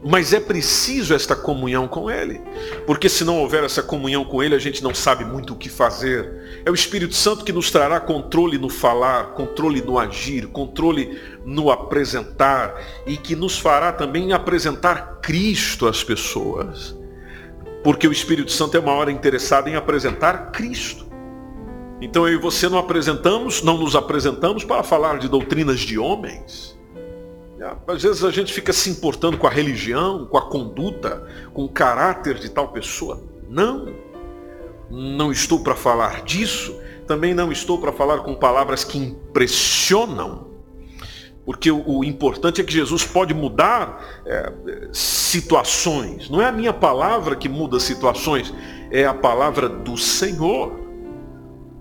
Mas 0.03 0.33
é 0.33 0.39
preciso 0.39 1.13
esta 1.13 1.35
comunhão 1.35 1.87
com 1.87 2.09
Ele, 2.09 2.41
porque 2.87 3.07
se 3.07 3.23
não 3.23 3.37
houver 3.37 3.63
essa 3.63 3.83
comunhão 3.83 4.25
com 4.25 4.41
Ele, 4.41 4.55
a 4.55 4.59
gente 4.59 4.83
não 4.83 4.95
sabe 4.95 5.23
muito 5.23 5.53
o 5.53 5.55
que 5.55 5.69
fazer. 5.69 6.61
É 6.65 6.71
o 6.71 6.73
Espírito 6.73 7.13
Santo 7.13 7.45
que 7.45 7.53
nos 7.53 7.69
trará 7.69 7.99
controle 7.99 8.57
no 8.57 8.67
falar, 8.67 9.33
controle 9.33 9.79
no 9.79 9.99
agir, 9.99 10.47
controle 10.47 11.19
no 11.45 11.69
apresentar 11.69 12.81
e 13.05 13.15
que 13.15 13.35
nos 13.35 13.59
fará 13.59 13.91
também 13.91 14.33
apresentar 14.33 15.19
Cristo 15.21 15.87
às 15.87 16.03
pessoas. 16.03 16.97
Porque 17.83 18.07
o 18.07 18.11
Espírito 18.11 18.51
Santo 18.51 18.75
é 18.75 18.79
uma 18.79 18.93
hora 18.93 19.11
interessado 19.11 19.67
em 19.67 19.75
apresentar 19.75 20.51
Cristo. 20.51 21.05
Então 22.01 22.27
eu 22.27 22.33
e 22.33 22.41
você 22.41 22.67
não 22.67 22.79
apresentamos, 22.79 23.61
não 23.61 23.77
nos 23.77 23.95
apresentamos 23.95 24.63
para 24.63 24.81
falar 24.81 25.19
de 25.19 25.27
doutrinas 25.27 25.79
de 25.79 25.99
homens 25.99 26.80
às 27.87 28.01
vezes 28.01 28.23
a 28.23 28.31
gente 28.31 28.51
fica 28.51 28.73
se 28.73 28.89
importando 28.89 29.37
com 29.37 29.45
a 29.45 29.49
religião, 29.49 30.25
com 30.25 30.37
a 30.37 30.49
conduta, 30.49 31.27
com 31.53 31.63
o 31.63 31.69
caráter 31.69 32.35
de 32.39 32.49
tal 32.49 32.69
pessoa. 32.69 33.21
Não. 33.47 33.93
Não 34.89 35.31
estou 35.31 35.59
para 35.59 35.75
falar 35.75 36.23
disso. 36.23 36.75
Também 37.07 37.33
não 37.33 37.51
estou 37.51 37.79
para 37.79 37.91
falar 37.91 38.19
com 38.19 38.33
palavras 38.33 38.83
que 38.83 38.97
impressionam. 38.97 40.49
Porque 41.45 41.71
o, 41.71 41.99
o 41.99 42.03
importante 42.03 42.61
é 42.61 42.63
que 42.63 42.73
Jesus 42.73 43.05
pode 43.05 43.33
mudar 43.33 44.21
é, 44.25 44.51
situações. 44.91 46.29
Não 46.29 46.41
é 46.41 46.45
a 46.45 46.51
minha 46.51 46.73
palavra 46.73 47.35
que 47.35 47.49
muda 47.49 47.79
situações, 47.79 48.53
é 48.91 49.05
a 49.05 49.13
palavra 49.13 49.67
do 49.67 49.97
Senhor. 49.97 50.79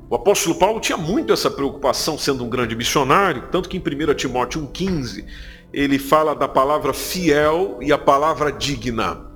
O 0.08 0.14
apóstolo 0.14 0.56
Paulo 0.56 0.80
tinha 0.80 0.98
muito 0.98 1.32
essa 1.32 1.50
preocupação 1.50 2.18
sendo 2.18 2.44
um 2.44 2.50
grande 2.50 2.74
missionário, 2.74 3.48
tanto 3.52 3.68
que 3.68 3.76
em 3.76 3.80
1 3.80 4.14
Timóteo 4.14 4.62
1,15 4.62 5.24
ele 5.72 5.98
fala 5.98 6.34
da 6.34 6.48
palavra 6.48 6.92
fiel 6.92 7.78
e 7.80 7.92
a 7.92 7.98
palavra 7.98 8.50
digna. 8.50 9.30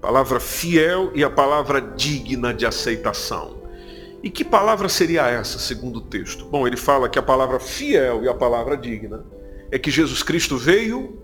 Palavra 0.00 0.40
fiel 0.40 1.10
e 1.14 1.22
a 1.22 1.30
palavra 1.30 1.80
digna 1.80 2.52
de 2.52 2.66
aceitação. 2.66 3.62
E 4.22 4.30
que 4.30 4.44
palavra 4.44 4.88
seria 4.88 5.28
essa, 5.28 5.58
segundo 5.58 5.96
o 5.96 6.00
texto? 6.00 6.44
Bom, 6.46 6.66
ele 6.66 6.76
fala 6.76 7.08
que 7.08 7.18
a 7.18 7.22
palavra 7.22 7.60
fiel 7.60 8.22
e 8.24 8.28
a 8.28 8.34
palavra 8.34 8.76
digna 8.76 9.24
é 9.70 9.78
que 9.78 9.90
Jesus 9.90 10.22
Cristo 10.22 10.56
veio 10.56 11.22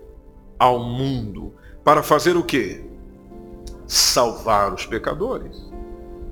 ao 0.57 0.79
mundo 0.79 1.53
para 1.83 2.03
fazer 2.03 2.35
o 2.35 2.43
quê? 2.43 2.83
Salvar 3.87 4.73
os 4.73 4.85
pecadores. 4.85 5.69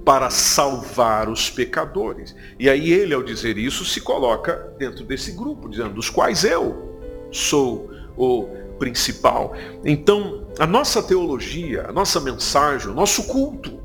para 0.07 0.29
salvar 0.29 1.27
os 1.27 1.49
pecadores. 1.49 2.33
E 2.57 2.69
aí 2.69 2.93
ele, 2.93 3.13
ao 3.13 3.21
dizer 3.21 3.57
isso, 3.57 3.83
se 3.83 3.99
coloca 3.99 4.73
dentro 4.77 5.03
desse 5.03 5.33
grupo, 5.33 5.67
dizendo, 5.67 5.95
dos 5.95 6.09
quais 6.09 6.45
eu 6.45 6.96
sou 7.31 7.89
o 8.17 8.43
principal. 8.79 9.53
Então, 9.83 10.47
a 10.59 10.65
nossa 10.65 11.01
teologia, 11.01 11.85
a 11.87 11.91
nossa 11.91 12.19
mensagem, 12.19 12.89
o 12.89 12.93
nosso 12.93 13.23
culto, 13.23 13.79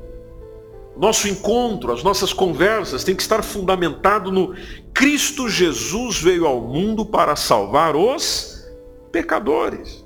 nosso 0.95 1.27
encontro, 1.27 1.91
as 1.91 2.03
nossas 2.03 2.31
conversas 2.31 3.03
tem 3.03 3.15
que 3.15 3.21
estar 3.21 3.41
fundamentado 3.43 4.31
no 4.31 4.55
Cristo 4.93 5.49
Jesus 5.49 6.21
veio 6.21 6.45
ao 6.45 6.61
mundo 6.61 7.05
para 7.05 7.35
salvar 7.35 7.95
os 7.95 8.71
pecadores. 9.11 10.05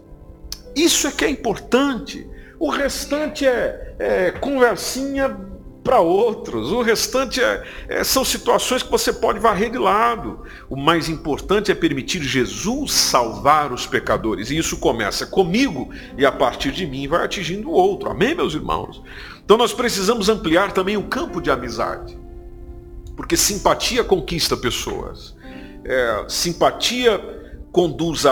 Isso 0.75 1.07
é 1.07 1.11
que 1.11 1.25
é 1.25 1.29
importante. 1.29 2.27
O 2.59 2.69
restante 2.69 3.45
é, 3.45 3.95
é 3.99 4.31
conversinha 4.31 5.37
para 5.87 6.01
outros. 6.01 6.69
O 6.69 6.81
restante 6.81 7.41
é, 7.41 7.63
é, 7.87 8.03
são 8.03 8.25
situações 8.25 8.83
que 8.83 8.91
você 8.91 9.13
pode 9.13 9.39
varrer 9.39 9.71
de 9.71 9.77
lado. 9.77 10.41
O 10.69 10.75
mais 10.75 11.07
importante 11.07 11.71
é 11.71 11.75
permitir 11.75 12.21
Jesus 12.21 12.91
salvar 12.91 13.71
os 13.71 13.87
pecadores. 13.87 14.51
E 14.51 14.57
isso 14.57 14.75
começa 14.79 15.25
comigo 15.25 15.89
e 16.17 16.25
a 16.25 16.31
partir 16.31 16.73
de 16.73 16.85
mim 16.85 17.07
vai 17.07 17.23
atingindo 17.23 17.69
o 17.69 17.71
outro. 17.71 18.09
Amém, 18.09 18.35
meus 18.35 18.53
irmãos? 18.53 19.01
Então 19.45 19.55
nós 19.55 19.71
precisamos 19.71 20.27
ampliar 20.27 20.73
também 20.73 20.97
o 20.97 21.03
campo 21.03 21.39
de 21.39 21.49
amizade. 21.49 22.19
Porque 23.15 23.37
simpatia 23.37 24.03
conquista 24.03 24.57
pessoas. 24.57 25.37
É, 25.85 26.25
simpatia 26.27 27.17
conduz 27.71 28.25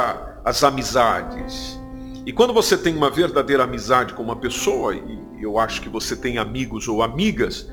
às 0.43 0.61
amizades. 0.61 1.79
E 2.25 2.33
quando 2.33 2.53
você 2.53 2.77
tem 2.77 2.93
uma 2.93 3.09
verdadeira 3.09 3.63
amizade 3.63 4.13
com 4.13 4.23
uma 4.23 4.35
pessoa, 4.35 4.93
e 4.93 5.19
eu 5.45 5.57
acho 5.59 5.81
que 5.81 5.89
você 5.89 6.15
tem 6.15 6.37
amigos 6.37 6.87
ou 6.87 7.01
amigas, 7.01 7.69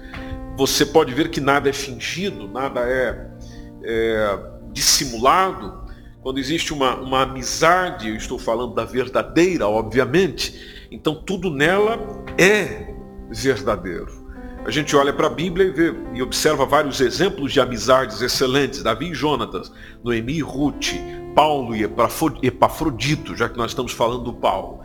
você 0.56 0.84
pode 0.84 1.12
ver 1.14 1.30
que 1.30 1.40
nada 1.40 1.68
é 1.68 1.72
fingido, 1.72 2.46
nada 2.46 2.80
é, 2.80 3.30
é 3.82 4.38
dissimulado. 4.72 5.82
Quando 6.22 6.38
existe 6.38 6.72
uma, 6.72 6.94
uma 6.96 7.22
amizade, 7.22 8.08
eu 8.08 8.16
estou 8.16 8.38
falando 8.38 8.74
da 8.74 8.84
verdadeira, 8.84 9.66
obviamente, 9.66 10.86
então 10.90 11.14
tudo 11.14 11.50
nela 11.50 11.98
é 12.38 12.94
verdadeiro. 13.30 14.22
A 14.64 14.70
gente 14.70 14.94
olha 14.94 15.12
para 15.12 15.26
a 15.26 15.30
Bíblia 15.30 15.66
e, 15.66 15.70
vê, 15.70 15.94
e 16.14 16.22
observa 16.22 16.64
vários 16.64 17.00
exemplos 17.00 17.52
de 17.52 17.60
amizades 17.60 18.22
excelentes, 18.22 18.82
Davi 18.82 19.10
e 19.10 19.14
Jonatas, 19.14 19.72
Noemi 20.04 20.34
e 20.34 20.40
Ruth, 20.40 20.92
Paulo 21.34 21.74
e 21.74 21.82
Epafrodito, 22.42 23.34
já 23.34 23.48
que 23.48 23.56
nós 23.56 23.72
estamos 23.72 23.90
falando 23.90 24.22
do 24.22 24.34
Paulo. 24.34 24.80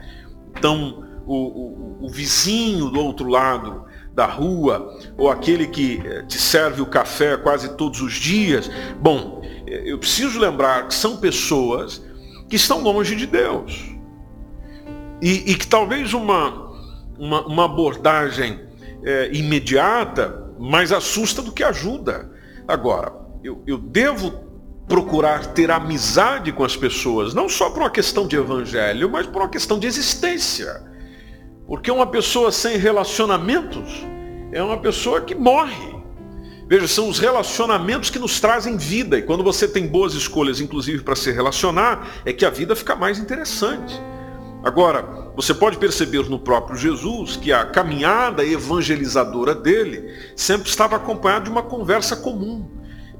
Então, 0.57 1.06
o, 1.27 1.35
o, 1.35 2.05
o 2.05 2.09
vizinho 2.09 2.89
do 2.89 2.99
outro 2.99 3.27
lado 3.27 3.85
da 4.13 4.25
rua, 4.25 4.97
ou 5.15 5.29
aquele 5.29 5.67
que 5.67 6.01
eh, 6.03 6.23
te 6.23 6.39
serve 6.39 6.81
o 6.81 6.87
café 6.87 7.37
quase 7.37 7.75
todos 7.75 8.01
os 8.01 8.13
dias. 8.13 8.71
Bom, 8.99 9.41
eh, 9.67 9.83
eu 9.85 9.99
preciso 9.99 10.39
lembrar 10.39 10.87
que 10.87 10.95
são 10.95 11.17
pessoas 11.17 12.03
que 12.49 12.55
estão 12.55 12.81
longe 12.81 13.15
de 13.15 13.27
Deus. 13.27 13.95
E, 15.21 15.51
e 15.51 15.55
que 15.55 15.67
talvez 15.67 16.13
uma, 16.13 16.71
uma, 17.19 17.45
uma 17.45 17.65
abordagem 17.65 18.59
é, 19.03 19.29
imediata 19.33 20.53
mais 20.59 20.91
assusta 20.91 21.41
do 21.41 21.51
que 21.51 21.63
ajuda. 21.63 22.31
Agora, 22.67 23.13
eu, 23.43 23.63
eu 23.67 23.77
devo 23.77 24.47
procurar 24.87 25.47
ter 25.47 25.69
amizade 25.69 26.51
com 26.51 26.63
as 26.63 26.75
pessoas, 26.75 27.33
não 27.33 27.49
só 27.49 27.69
por 27.69 27.79
uma 27.83 27.89
questão 27.89 28.27
de 28.27 28.35
evangelho, 28.35 29.09
mas 29.09 29.27
por 29.27 29.41
uma 29.41 29.49
questão 29.49 29.77
de 29.77 29.85
existência. 29.85 30.81
Porque 31.67 31.91
uma 31.91 32.07
pessoa 32.07 32.51
sem 32.51 32.77
relacionamentos 32.77 34.05
é 34.53 34.63
uma 34.63 34.77
pessoa 34.77 35.19
que 35.21 35.35
morre. 35.35 35.97
Veja, 36.69 36.87
são 36.87 37.09
os 37.09 37.19
relacionamentos 37.19 38.09
que 38.09 38.19
nos 38.19 38.39
trazem 38.39 38.77
vida. 38.77 39.17
E 39.17 39.21
quando 39.21 39.43
você 39.43 39.67
tem 39.67 39.85
boas 39.85 40.13
escolhas, 40.13 40.61
inclusive 40.61 41.03
para 41.03 41.15
se 41.15 41.31
relacionar, 41.31 42.07
é 42.25 42.31
que 42.31 42.45
a 42.45 42.49
vida 42.49 42.75
fica 42.75 42.95
mais 42.95 43.19
interessante. 43.19 43.93
Agora, 44.63 45.31
você 45.35 45.53
pode 45.53 45.77
perceber 45.77 46.29
no 46.29 46.39
próprio 46.39 46.77
Jesus 46.77 47.37
que 47.37 47.53
a 47.53 47.65
caminhada 47.65 48.45
evangelizadora 48.45 49.53
dele 49.53 50.11
sempre 50.35 50.67
estava 50.67 50.95
acompanhada 50.95 51.45
de 51.45 51.51
uma 51.51 51.63
conversa 51.63 52.15
comum. 52.15 52.65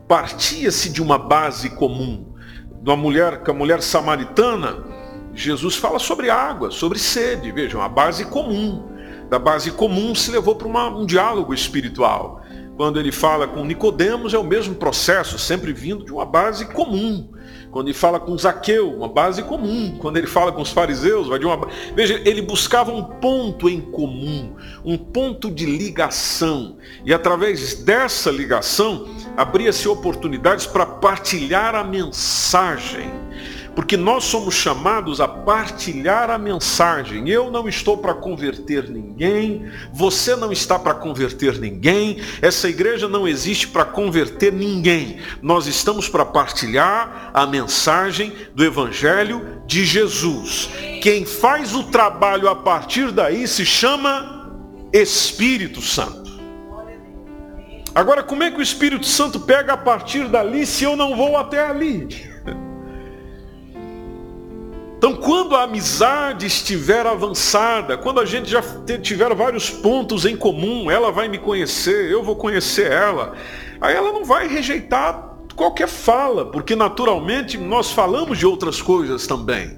Partia-se 0.07 0.89
de 0.89 1.01
uma 1.01 1.17
base 1.17 1.69
comum. 1.71 2.33
Uma 2.81 2.95
mulher, 2.95 3.43
com 3.43 3.51
a 3.51 3.53
mulher 3.53 3.81
samaritana, 3.81 4.96
Jesus 5.33 5.75
fala 5.75 5.99
sobre 5.99 6.29
água, 6.29 6.71
sobre 6.71 6.97
sede, 6.97 7.51
vejam, 7.51 7.81
a 7.81 7.89
base 7.89 8.25
comum. 8.25 8.83
Da 9.29 9.37
base 9.37 9.71
comum 9.71 10.15
se 10.15 10.31
levou 10.31 10.55
para 10.55 10.67
um 10.67 11.05
diálogo 11.05 11.53
espiritual. 11.53 12.41
Quando 12.77 12.99
ele 12.99 13.11
fala 13.11 13.47
com 13.47 13.65
Nicodemos 13.65 14.35
é 14.35 14.37
o 14.37 14.43
mesmo 14.43 14.75
processo, 14.75 15.39
sempre 15.39 15.73
vindo 15.73 16.05
de 16.05 16.13
uma 16.13 16.25
base 16.25 16.65
comum. 16.67 17.27
Quando 17.71 17.87
ele 17.87 17.97
fala 17.97 18.19
com 18.19 18.37
Zaqueu, 18.37 18.93
uma 18.93 19.07
base 19.07 19.41
comum. 19.43 19.97
Quando 19.99 20.17
ele 20.17 20.27
fala 20.27 20.51
com 20.51 20.61
os 20.61 20.71
fariseus, 20.71 21.27
vai 21.27 21.39
de 21.39 21.45
uma 21.45 21.67
Veja, 21.95 22.21
ele 22.23 22.41
buscava 22.41 22.91
um 22.91 23.03
ponto 23.03 23.67
em 23.67 23.81
comum, 23.81 24.55
um 24.85 24.95
ponto 24.95 25.49
de 25.49 25.65
ligação. 25.65 26.77
E 27.03 27.13
através 27.13 27.73
dessa 27.83 28.29
ligação, 28.29 29.07
abria-se 29.35 29.87
oportunidades 29.87 30.67
para 30.67 30.85
partilhar 30.85 31.73
a 31.73 31.83
mensagem 31.83 33.26
porque 33.77 33.95
nós 33.95 34.23
somos 34.23 34.55
chamados 34.55 35.21
a 35.21 35.27
partilhar 35.27 36.31
a 36.31 36.37
mensagem. 36.39 37.29
Eu 37.29 37.51
não 37.51 37.69
estou 37.69 37.95
para 37.95 38.15
converter 38.15 38.89
ninguém, 38.89 39.69
você 39.93 40.35
não 40.35 40.51
está 40.51 40.79
para 40.79 40.95
converter 40.95 41.59
ninguém, 41.59 42.19
essa 42.41 42.67
igreja 42.67 43.07
não 43.07 43.27
existe 43.27 43.67
para 43.67 43.85
converter 43.85 44.51
ninguém. 44.51 45.19
Nós 45.43 45.67
estamos 45.67 46.09
para 46.09 46.25
partilhar 46.25 47.29
a 47.31 47.45
mensagem 47.45 48.33
do 48.55 48.65
Evangelho 48.65 49.61
de 49.67 49.85
Jesus. 49.85 50.71
Quem 51.03 51.23
faz 51.23 51.75
o 51.75 51.83
trabalho 51.83 52.49
a 52.49 52.55
partir 52.55 53.11
daí 53.11 53.47
se 53.47 53.63
chama 53.63 54.57
Espírito 54.91 55.83
Santo. 55.83 56.31
Agora, 57.93 58.23
como 58.23 58.41
é 58.41 58.49
que 58.49 58.57
o 58.57 58.63
Espírito 58.63 59.05
Santo 59.05 59.39
pega 59.39 59.73
a 59.73 59.77
partir 59.77 60.27
dali 60.29 60.65
se 60.65 60.83
eu 60.83 60.95
não 60.95 61.15
vou 61.15 61.37
até 61.37 61.63
ali? 61.63 62.36
Então, 64.97 65.15
quando 65.15 65.55
a 65.55 65.61
amizade 65.61 66.47
estiver 66.47 67.05
avançada, 67.05 67.95
quando 67.95 68.19
a 68.19 68.25
gente 68.25 68.49
já 68.49 68.63
tiver 68.99 69.31
vários 69.35 69.69
pontos 69.69 70.25
em 70.25 70.35
comum, 70.35 70.89
ela 70.89 71.11
vai 71.11 71.27
me 71.27 71.37
conhecer, 71.37 72.09
eu 72.09 72.23
vou 72.23 72.35
conhecer 72.35 72.91
ela, 72.91 73.35
aí 73.79 73.95
ela 73.95 74.11
não 74.11 74.25
vai 74.25 74.47
rejeitar 74.47 75.37
qualquer 75.55 75.87
fala, 75.87 76.45
porque 76.45 76.75
naturalmente 76.75 77.59
nós 77.59 77.91
falamos 77.91 78.39
de 78.39 78.47
outras 78.47 78.81
coisas 78.81 79.27
também. 79.27 79.77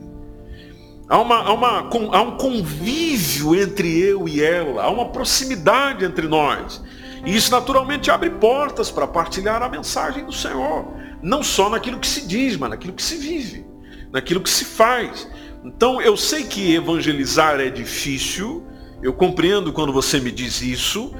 Há, 1.09 1.19
uma, 1.19 1.43
há, 1.43 1.53
uma, 1.53 1.89
há 2.15 2.21
um 2.21 2.37
convívio 2.37 3.61
entre 3.61 3.99
eu 3.99 4.25
e 4.25 4.41
ela, 4.41 4.83
há 4.83 4.89
uma 4.89 5.09
proximidade 5.09 6.05
entre 6.05 6.29
nós. 6.29 6.81
E 7.25 7.35
isso 7.35 7.51
naturalmente 7.51 8.09
abre 8.09 8.29
portas 8.29 8.89
para 8.89 9.05
partilhar 9.05 9.61
a 9.61 9.67
mensagem 9.67 10.23
do 10.23 10.31
Senhor, 10.31 10.93
não 11.21 11.43
só 11.43 11.69
naquilo 11.69 11.99
que 11.99 12.07
se 12.07 12.25
diz, 12.25 12.55
mas 12.55 12.69
naquilo 12.69 12.93
que 12.93 13.03
se 13.03 13.17
vive 13.17 13.68
naquilo 14.11 14.41
que 14.41 14.49
se 14.49 14.65
faz. 14.65 15.29
Então 15.63 16.01
eu 16.01 16.15
sei 16.15 16.43
que 16.43 16.73
evangelizar 16.73 17.59
é 17.59 17.69
difícil, 17.69 18.63
eu 19.01 19.13
compreendo 19.13 19.73
quando 19.73 19.91
você 19.91 20.19
me 20.19 20.31
diz 20.31 20.61
isso, 20.61 21.13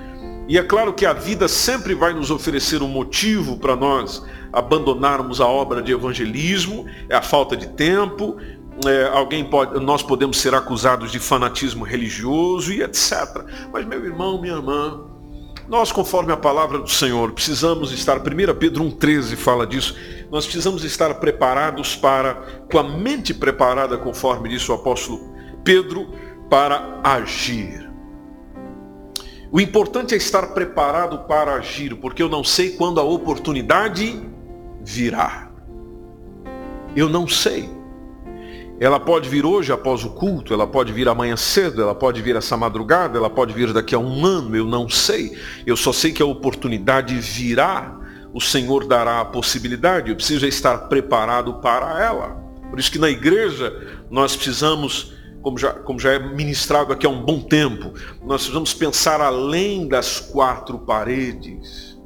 e 0.47 0.57
é 0.57 0.63
claro 0.63 0.93
que 0.93 1.05
a 1.05 1.13
vida 1.13 1.47
sempre 1.47 1.93
vai 1.93 2.13
nos 2.13 2.31
oferecer 2.31 2.81
um 2.81 2.87
motivo 2.87 3.57
para 3.57 3.75
nós 3.75 4.25
abandonarmos 4.51 5.39
a 5.39 5.47
obra 5.47 5.81
de 5.81 5.91
evangelismo, 5.91 6.87
é 7.07 7.15
a 7.15 7.21
falta 7.21 7.55
de 7.55 7.67
tempo, 7.67 8.37
é, 8.85 9.07
alguém 9.09 9.43
pode, 9.43 9.79
nós 9.79 10.01
podemos 10.01 10.37
ser 10.37 10.55
acusados 10.55 11.11
de 11.11 11.19
fanatismo 11.19 11.83
religioso 11.83 12.71
e 12.71 12.81
etc. 12.81 13.45
Mas 13.71 13.85
meu 13.85 14.03
irmão, 14.03 14.41
minha 14.41 14.55
irmã, 14.55 15.01
nós, 15.69 15.91
conforme 15.91 16.33
a 16.33 16.37
palavra 16.37 16.79
do 16.79 16.89
Senhor, 16.89 17.31
precisamos 17.31 17.91
estar, 17.91 18.17
1 18.17 18.21
Pedro 18.57 18.83
1,13 18.85 19.35
fala 19.35 19.67
disso, 19.67 19.95
nós 20.31 20.43
precisamos 20.43 20.83
estar 20.83 21.13
preparados 21.15 21.95
para, 21.95 22.33
com 22.71 22.79
a 22.79 22.83
mente 22.83 23.35
preparada, 23.35 23.95
conforme 23.95 24.49
disse 24.49 24.71
o 24.71 24.73
apóstolo 24.73 25.31
Pedro, 25.63 26.09
para 26.49 26.99
agir. 27.03 27.87
O 29.51 29.61
importante 29.61 30.15
é 30.15 30.17
estar 30.17 30.47
preparado 30.47 31.27
para 31.27 31.53
agir, 31.53 31.95
porque 31.95 32.23
eu 32.23 32.29
não 32.29 32.43
sei 32.43 32.71
quando 32.71 32.99
a 32.99 33.03
oportunidade 33.03 34.19
virá. 34.81 35.51
Eu 36.95 37.07
não 37.07 37.27
sei. 37.27 37.69
Ela 38.79 38.99
pode 38.99 39.27
vir 39.27 39.45
hoje 39.45 39.73
após 39.73 40.05
o 40.05 40.09
culto, 40.11 40.53
ela 40.53 40.65
pode 40.65 40.93
vir 40.93 41.09
amanhã 41.09 41.35
cedo, 41.35 41.81
ela 41.81 41.93
pode 41.93 42.21
vir 42.21 42.35
essa 42.37 42.55
madrugada, 42.55 43.17
ela 43.17 43.29
pode 43.29 43.53
vir 43.53 43.73
daqui 43.73 43.93
a 43.93 43.99
um 43.99 44.25
ano, 44.25 44.55
eu 44.55 44.65
não 44.65 44.87
sei. 44.87 45.37
Eu 45.65 45.75
só 45.75 45.91
sei 45.91 46.13
que 46.13 46.21
a 46.21 46.25
oportunidade 46.25 47.13
virá, 47.15 47.99
o 48.33 48.39
Senhor 48.39 48.87
dará 48.87 49.19
a 49.19 49.25
possibilidade, 49.25 50.09
eu 50.09 50.15
preciso 50.15 50.45
estar 50.45 50.77
preparado 50.87 51.55
para 51.55 52.01
ela. 52.01 52.37
Por 52.69 52.79
isso 52.79 52.91
que 52.91 52.99
na 52.99 53.09
igreja 53.09 53.75
nós 54.09 54.35
precisamos 54.35 55.13
como 55.41 55.57
já, 55.57 55.71
como 55.71 55.99
já 55.99 56.13
é 56.13 56.19
ministrado 56.19 56.93
aqui 56.93 57.05
há 57.05 57.09
um 57.09 57.23
bom 57.23 57.41
tempo, 57.41 57.93
nós 58.21 58.41
precisamos 58.41 58.73
pensar 58.73 59.21
além 59.21 59.87
das 59.87 60.19
quatro 60.19 60.79
paredes. 60.79 61.97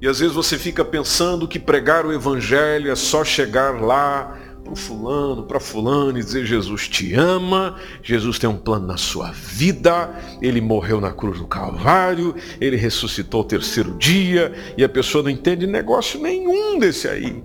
E 0.00 0.08
às 0.08 0.18
vezes 0.18 0.34
você 0.34 0.58
fica 0.58 0.84
pensando 0.84 1.46
que 1.46 1.58
pregar 1.58 2.04
o 2.04 2.12
evangelho 2.12 2.90
é 2.90 2.96
só 2.96 3.24
chegar 3.24 3.80
lá 3.80 4.36
para 4.64 4.76
fulano, 4.76 5.42
para 5.42 5.60
fulano 5.60 6.18
e 6.18 6.22
dizer 6.22 6.46
Jesus 6.46 6.88
te 6.88 7.14
ama, 7.14 7.76
Jesus 8.02 8.38
tem 8.38 8.48
um 8.48 8.56
plano 8.56 8.86
na 8.86 8.96
sua 8.96 9.30
vida, 9.32 10.10
ele 10.40 10.60
morreu 10.60 11.00
na 11.00 11.12
cruz 11.12 11.38
do 11.38 11.46
Calvário, 11.46 12.34
ele 12.60 12.76
ressuscitou 12.76 13.42
o 13.42 13.44
terceiro 13.44 13.96
dia, 13.98 14.52
e 14.76 14.84
a 14.84 14.88
pessoa 14.88 15.24
não 15.24 15.30
entende 15.30 15.66
negócio 15.66 16.20
nenhum 16.20 16.78
desse 16.78 17.08
aí. 17.08 17.42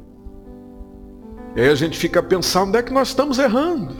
E 1.56 1.62
aí 1.62 1.70
a 1.70 1.76
gente 1.76 1.98
fica 1.98 2.22
pensando 2.22 2.70
onde 2.70 2.78
é 2.78 2.84
que 2.84 2.94
nós 2.94 3.10
estamos 3.10 3.40
errando. 3.40 3.96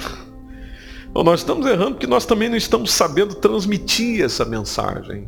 Nós 1.14 1.40
estamos 1.40 1.66
errando 1.66 1.94
porque 1.94 2.06
nós 2.06 2.26
também 2.26 2.48
não 2.48 2.58
estamos 2.58 2.92
sabendo 2.92 3.34
transmitir 3.34 4.24
essa 4.24 4.46
mensagem. 4.46 5.28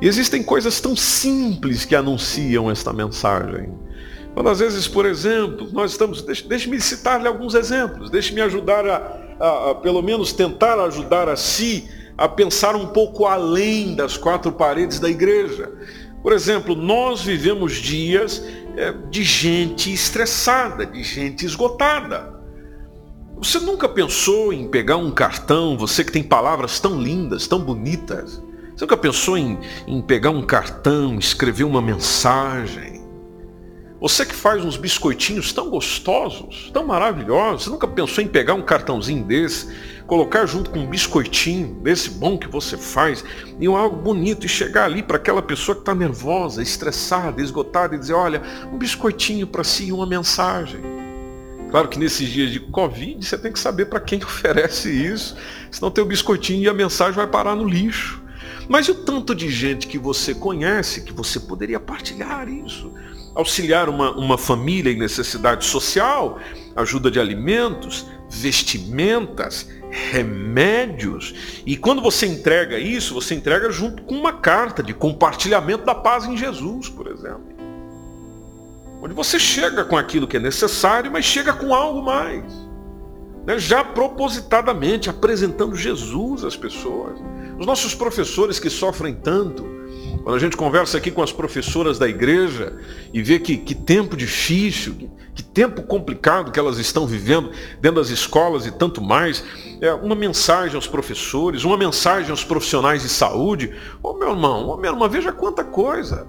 E 0.00 0.06
existem 0.06 0.42
coisas 0.42 0.80
tão 0.80 0.94
simples 0.94 1.86
que 1.86 1.96
anunciam 1.96 2.70
esta 2.70 2.92
mensagem. 2.92 3.72
Quando 4.38 4.50
às 4.50 4.60
vezes, 4.60 4.86
por 4.86 5.04
exemplo, 5.04 5.68
nós 5.72 5.90
estamos. 5.90 6.22
Deixe-me 6.22 6.80
citar-lhe 6.80 7.26
alguns 7.26 7.54
exemplos, 7.56 8.08
deixe-me 8.08 8.40
ajudar 8.40 8.86
a, 8.86 9.20
a, 9.40 9.70
a, 9.70 9.74
pelo 9.74 10.00
menos 10.00 10.32
tentar 10.32 10.78
ajudar 10.78 11.28
a 11.28 11.34
si 11.34 11.88
a 12.16 12.28
pensar 12.28 12.76
um 12.76 12.86
pouco 12.86 13.26
além 13.26 13.96
das 13.96 14.16
quatro 14.16 14.52
paredes 14.52 15.00
da 15.00 15.10
igreja. 15.10 15.72
Por 16.22 16.32
exemplo, 16.32 16.76
nós 16.76 17.20
vivemos 17.20 17.72
dias 17.78 18.40
é, 18.76 18.92
de 19.10 19.24
gente 19.24 19.92
estressada, 19.92 20.86
de 20.86 21.02
gente 21.02 21.44
esgotada. 21.44 22.32
Você 23.38 23.58
nunca 23.58 23.88
pensou 23.88 24.52
em 24.52 24.68
pegar 24.68 24.98
um 24.98 25.10
cartão, 25.10 25.76
você 25.76 26.04
que 26.04 26.12
tem 26.12 26.22
palavras 26.22 26.78
tão 26.78 27.02
lindas, 27.02 27.48
tão 27.48 27.58
bonitas, 27.58 28.40
você 28.76 28.84
nunca 28.84 28.96
pensou 28.96 29.36
em, 29.36 29.58
em 29.84 30.00
pegar 30.00 30.30
um 30.30 30.42
cartão, 30.42 31.18
escrever 31.18 31.64
uma 31.64 31.82
mensagem? 31.82 32.97
Você 34.00 34.24
que 34.24 34.34
faz 34.34 34.64
uns 34.64 34.76
biscoitinhos 34.76 35.52
tão 35.52 35.70
gostosos, 35.70 36.70
tão 36.72 36.86
maravilhosos, 36.86 37.64
você 37.64 37.70
nunca 37.70 37.88
pensou 37.88 38.22
em 38.22 38.28
pegar 38.28 38.54
um 38.54 38.62
cartãozinho 38.62 39.24
desse, 39.24 39.74
colocar 40.06 40.46
junto 40.46 40.70
com 40.70 40.78
um 40.78 40.86
biscoitinho 40.86 41.74
desse 41.82 42.08
bom 42.10 42.38
que 42.38 42.46
você 42.46 42.76
faz, 42.76 43.24
e 43.58 43.68
um 43.68 43.76
algo 43.76 43.96
bonito, 43.96 44.46
e 44.46 44.48
chegar 44.48 44.84
ali 44.84 45.02
para 45.02 45.16
aquela 45.16 45.42
pessoa 45.42 45.74
que 45.74 45.82
está 45.82 45.96
nervosa, 45.96 46.62
estressada, 46.62 47.42
esgotada, 47.42 47.96
e 47.96 47.98
dizer, 47.98 48.12
olha, 48.12 48.40
um 48.72 48.78
biscoitinho 48.78 49.48
para 49.48 49.64
si 49.64 49.86
e 49.86 49.92
uma 49.92 50.06
mensagem. 50.06 50.80
Claro 51.68 51.88
que 51.88 51.98
nesses 51.98 52.28
dias 52.28 52.52
de 52.52 52.60
Covid 52.60 53.26
você 53.26 53.36
tem 53.36 53.52
que 53.52 53.58
saber 53.58 53.86
para 53.86 53.98
quem 53.98 54.22
oferece 54.22 54.90
isso, 54.90 55.36
senão 55.72 55.90
teu 55.90 56.06
biscoitinho 56.06 56.62
e 56.62 56.68
a 56.68 56.72
mensagem 56.72 57.14
vai 57.14 57.26
parar 57.26 57.56
no 57.56 57.64
lixo. 57.64 58.22
Mas 58.68 58.86
e 58.86 58.92
o 58.92 58.94
tanto 58.94 59.34
de 59.34 59.50
gente 59.50 59.88
que 59.88 59.98
você 59.98 60.34
conhece 60.34 61.00
que 61.00 61.12
você 61.12 61.40
poderia 61.40 61.80
partilhar 61.80 62.48
isso? 62.48 62.92
Auxiliar 63.34 63.88
uma, 63.88 64.12
uma 64.12 64.36
família 64.36 64.92
em 64.92 64.98
necessidade 64.98 65.64
social, 65.64 66.38
ajuda 66.74 67.10
de 67.10 67.20
alimentos, 67.20 68.06
vestimentas, 68.28 69.68
remédios. 69.90 71.62
E 71.64 71.76
quando 71.76 72.02
você 72.02 72.26
entrega 72.26 72.78
isso, 72.78 73.14
você 73.14 73.34
entrega 73.34 73.70
junto 73.70 74.02
com 74.02 74.14
uma 74.14 74.32
carta 74.32 74.82
de 74.82 74.92
compartilhamento 74.92 75.84
da 75.84 75.94
paz 75.94 76.24
em 76.24 76.36
Jesus, 76.36 76.88
por 76.88 77.06
exemplo. 77.06 77.58
Onde 79.00 79.14
você 79.14 79.38
chega 79.38 79.84
com 79.84 79.96
aquilo 79.96 80.26
que 80.26 80.36
é 80.36 80.40
necessário, 80.40 81.10
mas 81.10 81.24
chega 81.24 81.52
com 81.52 81.72
algo 81.74 82.02
mais. 82.02 82.44
Né? 83.46 83.58
Já 83.58 83.84
propositadamente 83.84 85.08
apresentando 85.08 85.76
Jesus 85.76 86.44
às 86.44 86.56
pessoas. 86.56 87.18
Os 87.58 87.66
nossos 87.66 87.94
professores 87.94 88.58
que 88.58 88.68
sofrem 88.68 89.14
tanto, 89.14 89.77
quando 90.28 90.36
a 90.36 90.40
gente 90.40 90.58
conversa 90.58 90.98
aqui 90.98 91.10
com 91.10 91.22
as 91.22 91.32
professoras 91.32 91.98
da 91.98 92.06
igreja 92.06 92.76
e 93.14 93.22
vê 93.22 93.38
que, 93.38 93.56
que 93.56 93.74
tempo 93.74 94.14
difícil, 94.14 94.92
que, 94.92 95.10
que, 95.36 95.42
tempo 95.42 95.80
complicado 95.84 96.52
que 96.52 96.60
elas 96.60 96.76
estão 96.76 97.06
vivendo 97.06 97.50
dentro 97.80 97.98
das 97.98 98.10
escolas 98.10 98.66
e 98.66 98.70
tanto 98.70 99.00
mais, 99.00 99.42
é 99.80 99.90
uma 99.94 100.14
mensagem 100.14 100.76
aos 100.76 100.86
professores, 100.86 101.64
uma 101.64 101.78
mensagem 101.78 102.30
aos 102.30 102.44
profissionais 102.44 103.00
de 103.00 103.08
saúde. 103.08 103.74
Ô 104.02 104.12
meu 104.12 104.28
irmão, 104.28 104.68
ô 104.68 104.76
meu 104.76 104.92
irmão, 104.92 105.08
veja 105.08 105.32
quanta 105.32 105.64
coisa. 105.64 106.28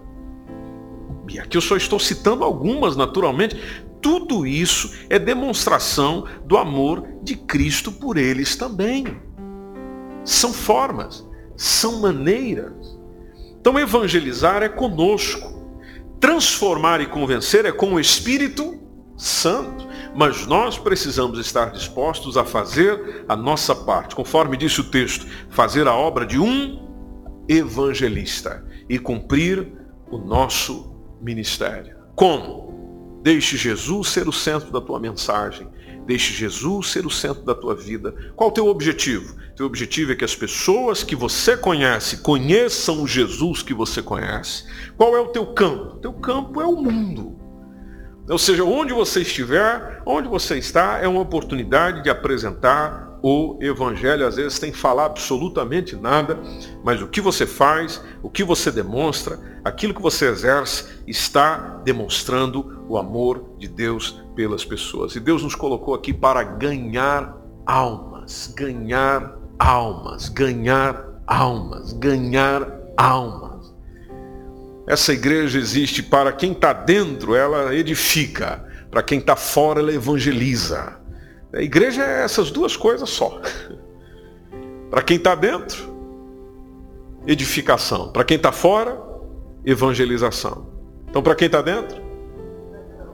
E 1.28 1.38
aqui 1.38 1.58
eu 1.58 1.62
só 1.62 1.76
estou 1.76 2.00
citando 2.00 2.46
algumas, 2.46 2.96
naturalmente. 2.96 3.62
Tudo 4.02 4.48
isso 4.48 4.94
é 5.10 5.20
demonstração 5.20 6.24
do 6.46 6.56
amor 6.56 7.06
de 7.22 7.36
Cristo 7.36 7.92
por 7.92 8.16
eles 8.16 8.56
também 8.56 9.20
são 10.24 10.54
formas, 10.54 11.28
são 11.58 12.00
maneiras. 12.00 12.79
Então, 13.70 13.80
evangelizar 13.80 14.64
é 14.64 14.68
conosco. 14.68 15.64
Transformar 16.20 17.02
e 17.02 17.06
convencer 17.06 17.66
é 17.66 17.72
com 17.72 17.94
o 17.94 18.00
Espírito 18.00 18.82
Santo. 19.16 19.88
Mas 20.16 20.48
nós 20.48 20.80
precisamos 20.80 21.38
estar 21.38 21.70
dispostos 21.70 22.36
a 22.36 22.44
fazer 22.44 23.26
a 23.30 23.36
nossa 23.36 23.76
parte, 23.76 24.16
conforme 24.16 24.58
disse 24.58 24.82
o 24.82 24.86
texto, 24.86 25.28
fazer 25.52 25.88
a 25.88 25.94
obra 25.94 26.26
de 26.26 26.40
um 26.40 26.84
evangelista 27.48 28.66
e 28.90 28.98
cumprir 28.98 29.72
o 30.10 30.18
nosso 30.18 30.92
ministério. 31.22 31.96
Como? 32.16 33.20
Deixe 33.22 33.56
Jesus 33.56 34.08
ser 34.08 34.28
o 34.28 34.34
centro 34.34 34.72
da 34.72 34.82
tua 34.82 35.00
mensagem. 35.00 35.68
Deixe 36.10 36.34
Jesus 36.34 36.88
ser 36.88 37.06
o 37.06 37.10
centro 37.12 37.44
da 37.44 37.54
tua 37.54 37.76
vida. 37.76 38.16
Qual 38.36 38.50
o 38.50 38.52
teu 38.52 38.66
objetivo? 38.66 39.36
Teu 39.56 39.68
objetivo 39.68 40.12
é 40.12 40.16
que 40.16 40.26
as 40.26 40.36
pessoas 40.36 41.04
que 41.04 41.16
você 41.16 41.56
conhece 41.56 42.24
conheçam 42.24 43.04
o 43.04 43.08
Jesus 43.08 43.62
que 43.62 43.76
você 43.76 44.02
conhece. 44.02 44.66
Qual 44.98 45.16
é 45.16 45.20
o 45.20 45.28
teu 45.28 45.46
campo? 45.54 45.98
Teu 45.98 46.12
campo 46.12 46.60
é 46.60 46.66
o 46.66 46.76
mundo. 46.76 47.38
Ou 48.28 48.40
seja, 48.40 48.64
onde 48.64 48.92
você 48.92 49.22
estiver, 49.22 50.02
onde 50.04 50.28
você 50.28 50.58
está, 50.58 50.98
é 50.98 51.08
uma 51.08 51.22
oportunidade 51.22 52.02
de 52.02 52.10
apresentar 52.10 53.09
o 53.22 53.58
Evangelho. 53.62 54.26
Às 54.26 54.36
vezes 54.36 54.60
tem 54.60 54.72
que 54.72 54.78
falar 54.78 55.06
absolutamente 55.06 55.96
nada, 55.96 56.40
mas 56.84 57.02
o 57.02 57.08
que 57.08 57.22
você 57.22 57.46
faz, 57.46 58.02
o 58.22 58.30
que 58.30 58.44
você 58.44 58.72
demonstra, 58.72 59.40
aquilo 59.64 59.94
que 59.94 60.02
você 60.02 60.28
exerce, 60.28 60.86
está 61.08 61.82
demonstrando 61.84 62.84
o 62.88 62.98
amor 62.98 63.56
de 63.58 63.68
Deus 63.68 64.22
pelas 64.36 64.66
pessoas. 64.66 65.16
E 65.16 65.20
Deus 65.20 65.44
nos 65.44 65.56
colocou 65.56 65.94
aqui 65.94 66.14
para 66.14 66.44
ganhar 66.44 67.38
almas, 67.66 68.54
ganhar 68.56 69.38
almas, 69.58 70.30
ganhar 70.30 71.22
almas, 71.28 71.94
ganhar 71.94 72.68
almas. 72.98 73.74
Essa 74.88 75.14
igreja 75.14 75.60
existe 75.60 76.02
para 76.02 76.32
quem 76.32 76.52
está 76.52 76.74
dentro, 76.74 77.36
ela 77.36 77.76
edifica, 77.76 78.66
para 78.90 79.04
quem 79.04 79.20
está 79.20 79.36
fora, 79.36 79.82
ela 79.82 79.94
evangeliza. 79.94 80.99
A 81.54 81.62
igreja 81.62 82.04
é 82.04 82.24
essas 82.24 82.52
duas 82.52 82.78
coisas 82.78 83.10
só. 83.10 83.40
para 84.90 85.02
quem 85.02 85.18
está 85.18 85.36
dentro, 85.36 85.90
edificação. 87.26 88.12
Para 88.12 88.24
quem 88.24 88.38
está 88.38 88.52
fora, 88.52 89.02
evangelização. 89.66 90.68
Então, 91.10 91.24
para 91.24 91.36
quem 91.36 91.48
está 91.48 91.62
dentro, 91.62 92.02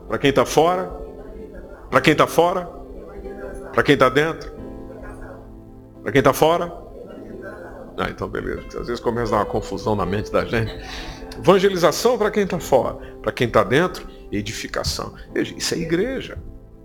para 0.08 0.18
quem 0.18 0.30
está 0.30 0.46
fora, 0.46 0.92
para 1.90 2.02
quem 2.02 2.12
está 2.12 2.28
fora, 2.28 2.70
para 3.74 3.84
quem 3.84 3.94
está 3.94 4.10
dentro, 4.10 4.52
para 6.04 6.12
quem 6.12 6.20
está 6.20 6.34
fora? 6.34 6.86
Ah, 7.98 8.10
então 8.10 8.28
beleza. 8.28 8.80
Às 8.80 8.88
vezes 8.88 9.00
começa 9.00 9.34
a 9.34 9.38
dar 9.38 9.44
uma 9.46 9.52
confusão 9.52 9.96
na 9.96 10.06
mente 10.06 10.32
da 10.32 10.44
gente. 10.44 10.74
Evangelização 11.38 12.18
para 12.18 12.30
quem 12.30 12.44
está 12.44 12.60
fora. 12.60 12.96
Para 13.22 13.32
quem 13.32 13.48
está 13.48 13.64
dentro, 13.64 14.06
edificação. 14.32 15.14
Veja, 15.34 15.56
isso 15.58 15.74
é 15.74 15.78
igreja. 15.78 16.38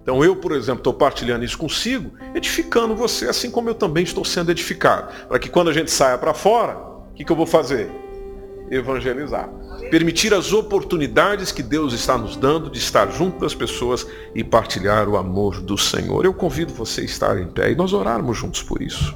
Então 0.02 0.24
eu, 0.24 0.34
por 0.34 0.52
exemplo, 0.52 0.80
estou 0.80 0.94
partilhando 0.94 1.44
isso 1.44 1.58
consigo, 1.58 2.12
edificando 2.34 2.94
você, 2.96 3.28
assim 3.28 3.50
como 3.50 3.68
eu 3.68 3.74
também 3.74 4.02
estou 4.02 4.24
sendo 4.24 4.50
edificado. 4.50 5.12
Para 5.28 5.38
que 5.38 5.48
quando 5.48 5.68
a 5.68 5.72
gente 5.72 5.90
saia 5.90 6.16
para 6.16 6.32
fora, 6.32 6.76
o 6.76 7.14
que, 7.14 7.24
que 7.24 7.30
eu 7.30 7.36
vou 7.36 7.46
fazer? 7.46 7.90
Evangelizar. 8.70 9.48
Permitir 9.90 10.32
as 10.32 10.52
oportunidades 10.52 11.52
que 11.52 11.62
Deus 11.62 11.92
está 11.92 12.16
nos 12.16 12.36
dando 12.36 12.70
de 12.70 12.78
estar 12.78 13.10
junto 13.10 13.40
das 13.40 13.54
pessoas 13.54 14.06
e 14.34 14.42
partilhar 14.42 15.08
o 15.08 15.16
amor 15.16 15.60
do 15.60 15.76
Senhor. 15.76 16.24
Eu 16.24 16.32
convido 16.32 16.72
você 16.72 17.02
a 17.02 17.04
estar 17.04 17.38
em 17.38 17.48
pé 17.48 17.72
e 17.72 17.74
nós 17.74 17.92
orarmos 17.92 18.38
juntos 18.38 18.62
por 18.62 18.80
isso. 18.80 19.14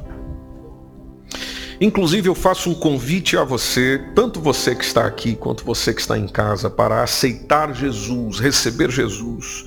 Inclusive, 1.80 2.28
eu 2.28 2.34
faço 2.34 2.70
um 2.70 2.74
convite 2.74 3.36
a 3.36 3.44
você, 3.44 4.00
tanto 4.14 4.40
você 4.40 4.74
que 4.74 4.84
está 4.84 5.04
aqui 5.06 5.34
quanto 5.34 5.64
você 5.64 5.92
que 5.92 6.00
está 6.00 6.16
em 6.16 6.28
casa, 6.28 6.70
para 6.70 7.02
aceitar 7.02 7.74
Jesus, 7.74 8.38
receber 8.38 8.90
Jesus 8.90 9.64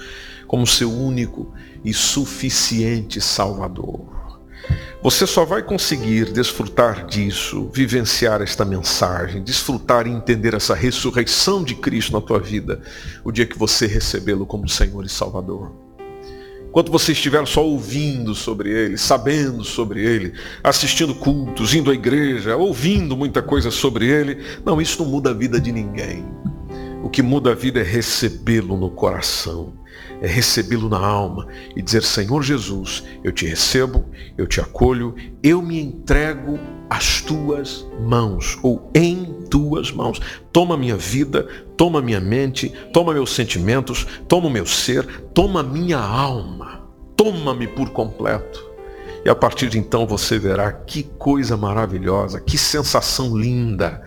como 0.48 0.66
seu 0.66 0.92
único 0.92 1.54
e 1.84 1.94
suficiente 1.94 3.20
Salvador. 3.22 4.18
Você 5.04 5.28
só 5.28 5.46
vai 5.46 5.62
conseguir 5.62 6.32
desfrutar 6.34 7.06
disso, 7.06 7.70
vivenciar 7.72 8.42
esta 8.42 8.66
mensagem, 8.66 9.44
desfrutar 9.44 10.08
e 10.08 10.12
entender 10.12 10.56
essa 10.56 10.74
ressurreição 10.74 11.64
de 11.64 11.76
Cristo 11.76 12.14
na 12.14 12.22
tua 12.22 12.40
vida, 12.40 12.82
o 13.24 13.32
dia 13.32 13.46
que 13.46 13.58
você 13.58 13.86
recebê-lo 13.86 14.46
como 14.46 14.68
Senhor 14.68 15.06
e 15.06 15.10
Salvador. 15.10 15.72
Enquanto 16.68 16.92
você 16.92 17.12
estiver 17.12 17.46
só 17.48 17.66
ouvindo 17.66 18.36
sobre 18.36 18.70
ele, 18.70 18.98
sabendo 18.98 19.64
sobre 19.64 20.04
ele, 20.04 20.34
assistindo 20.64 21.16
cultos, 21.16 21.74
indo 21.74 21.90
à 21.90 21.94
igreja, 21.94 22.58
ouvindo 22.58 23.16
muita 23.16 23.42
coisa 23.42 23.72
sobre 23.72 24.08
ele, 24.08 24.44
não, 24.66 24.82
isso 24.82 25.02
não 25.04 25.10
muda 25.10 25.30
a 25.30 25.34
vida 25.34 25.60
de 25.60 25.72
ninguém. 25.72 26.26
O 27.04 27.10
que 27.10 27.22
muda 27.22 27.52
a 27.52 27.56
vida 27.56 27.80
é 27.80 27.84
recebê-lo 27.84 28.76
no 28.76 28.90
coração, 28.90 29.74
é 30.22 30.28
recebê-lo 30.28 30.90
na 30.90 31.00
alma 31.00 31.48
e 31.76 31.82
dizer: 31.82 32.04
Senhor 32.04 32.42
Jesus, 32.42 33.04
eu 33.24 33.32
te 33.32 33.46
recebo, 33.46 34.06
eu 34.38 34.48
te 34.48 34.60
acolho, 34.60 35.16
eu 35.44 35.62
me 35.62 35.80
entrego 35.80 36.60
às 36.90 37.22
tuas 37.22 37.86
mãos 38.00 38.58
ou 38.64 38.90
em 38.96 39.26
tuas 39.50 39.92
mãos. 39.92 40.20
Toma 40.52 40.78
minha 40.78 40.96
vida, 40.96 41.48
toma 41.76 42.02
minha 42.02 42.20
mente, 42.20 42.74
toma 42.94 43.14
meus 43.14 43.34
sentimentos, 43.34 44.06
toma 44.28 44.48
o 44.48 44.52
meu 44.52 44.66
ser, 44.66 45.06
toma 45.34 45.62
minha 45.64 46.00
alma. 46.00 46.88
Toma-me 47.16 47.68
por 47.68 47.90
completo. 47.90 48.64
E 49.26 49.30
a 49.30 49.36
partir 49.36 49.70
de 49.70 49.80
então 49.80 50.06
você 50.06 50.38
verá 50.38 50.72
que 50.72 51.04
coisa 51.04 51.58
maravilhosa, 51.58 52.40
que 52.40 52.58
sensação 52.58 53.36
linda, 53.36 54.02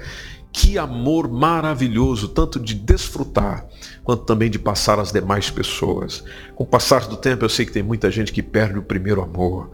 que 0.52 0.76
amor 0.78 1.28
maravilhoso, 1.28 2.28
tanto 2.28 2.58
de 2.58 2.74
desfrutar 2.74 3.66
quanto 4.02 4.24
também 4.24 4.50
de 4.50 4.58
passar 4.58 4.98
às 4.98 5.12
demais 5.12 5.50
pessoas. 5.50 6.24
Com 6.54 6.64
o 6.64 6.66
passar 6.66 7.06
do 7.06 7.16
tempo, 7.16 7.44
eu 7.44 7.48
sei 7.48 7.64
que 7.64 7.72
tem 7.72 7.82
muita 7.82 8.10
gente 8.10 8.32
que 8.32 8.42
perde 8.42 8.78
o 8.78 8.82
primeiro 8.82 9.22
amor, 9.22 9.70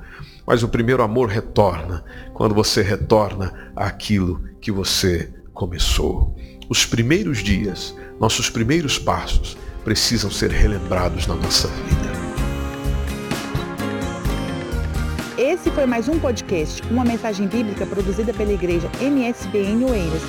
mas 0.46 0.62
o 0.62 0.68
primeiro 0.68 1.02
amor 1.02 1.28
retorna 1.28 2.04
quando 2.34 2.54
você 2.54 2.82
retorna 2.82 3.52
àquilo 3.74 4.42
que 4.60 4.70
você 4.70 5.32
começou. 5.52 6.36
Os 6.68 6.84
primeiros 6.84 7.38
dias, 7.38 7.94
nossos 8.20 8.50
primeiros 8.50 8.98
passos, 8.98 9.56
precisam 9.84 10.30
ser 10.30 10.50
relembrados 10.50 11.26
na 11.26 11.34
nossa 11.34 11.68
vida. 11.68 12.16
Esse 15.38 15.70
foi 15.70 15.86
mais 15.86 16.08
um 16.08 16.18
podcast, 16.18 16.82
uma 16.90 17.04
mensagem 17.04 17.46
bíblica 17.46 17.86
produzida 17.86 18.32
pela 18.32 18.52
igreja 18.52 18.90
MSBN 19.00 19.84
Oeiras. 19.84 20.22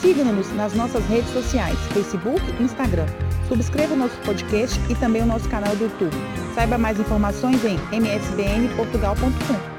Siga-nos 0.00 0.54
nas 0.54 0.74
nossas 0.74 1.04
redes 1.06 1.30
sociais, 1.32 1.76
Facebook 1.92 2.40
e 2.58 2.62
Instagram. 2.62 3.06
Subscreva 3.48 3.94
o 3.94 3.96
nosso 3.96 4.16
podcast 4.18 4.78
e 4.88 4.94
também 4.94 5.22
o 5.22 5.26
nosso 5.26 5.48
canal 5.48 5.74
do 5.74 5.84
YouTube. 5.84 6.14
Saiba 6.54 6.78
mais 6.78 7.00
informações 7.00 7.64
em 7.64 7.78
msbnportugal.com. 7.92 9.77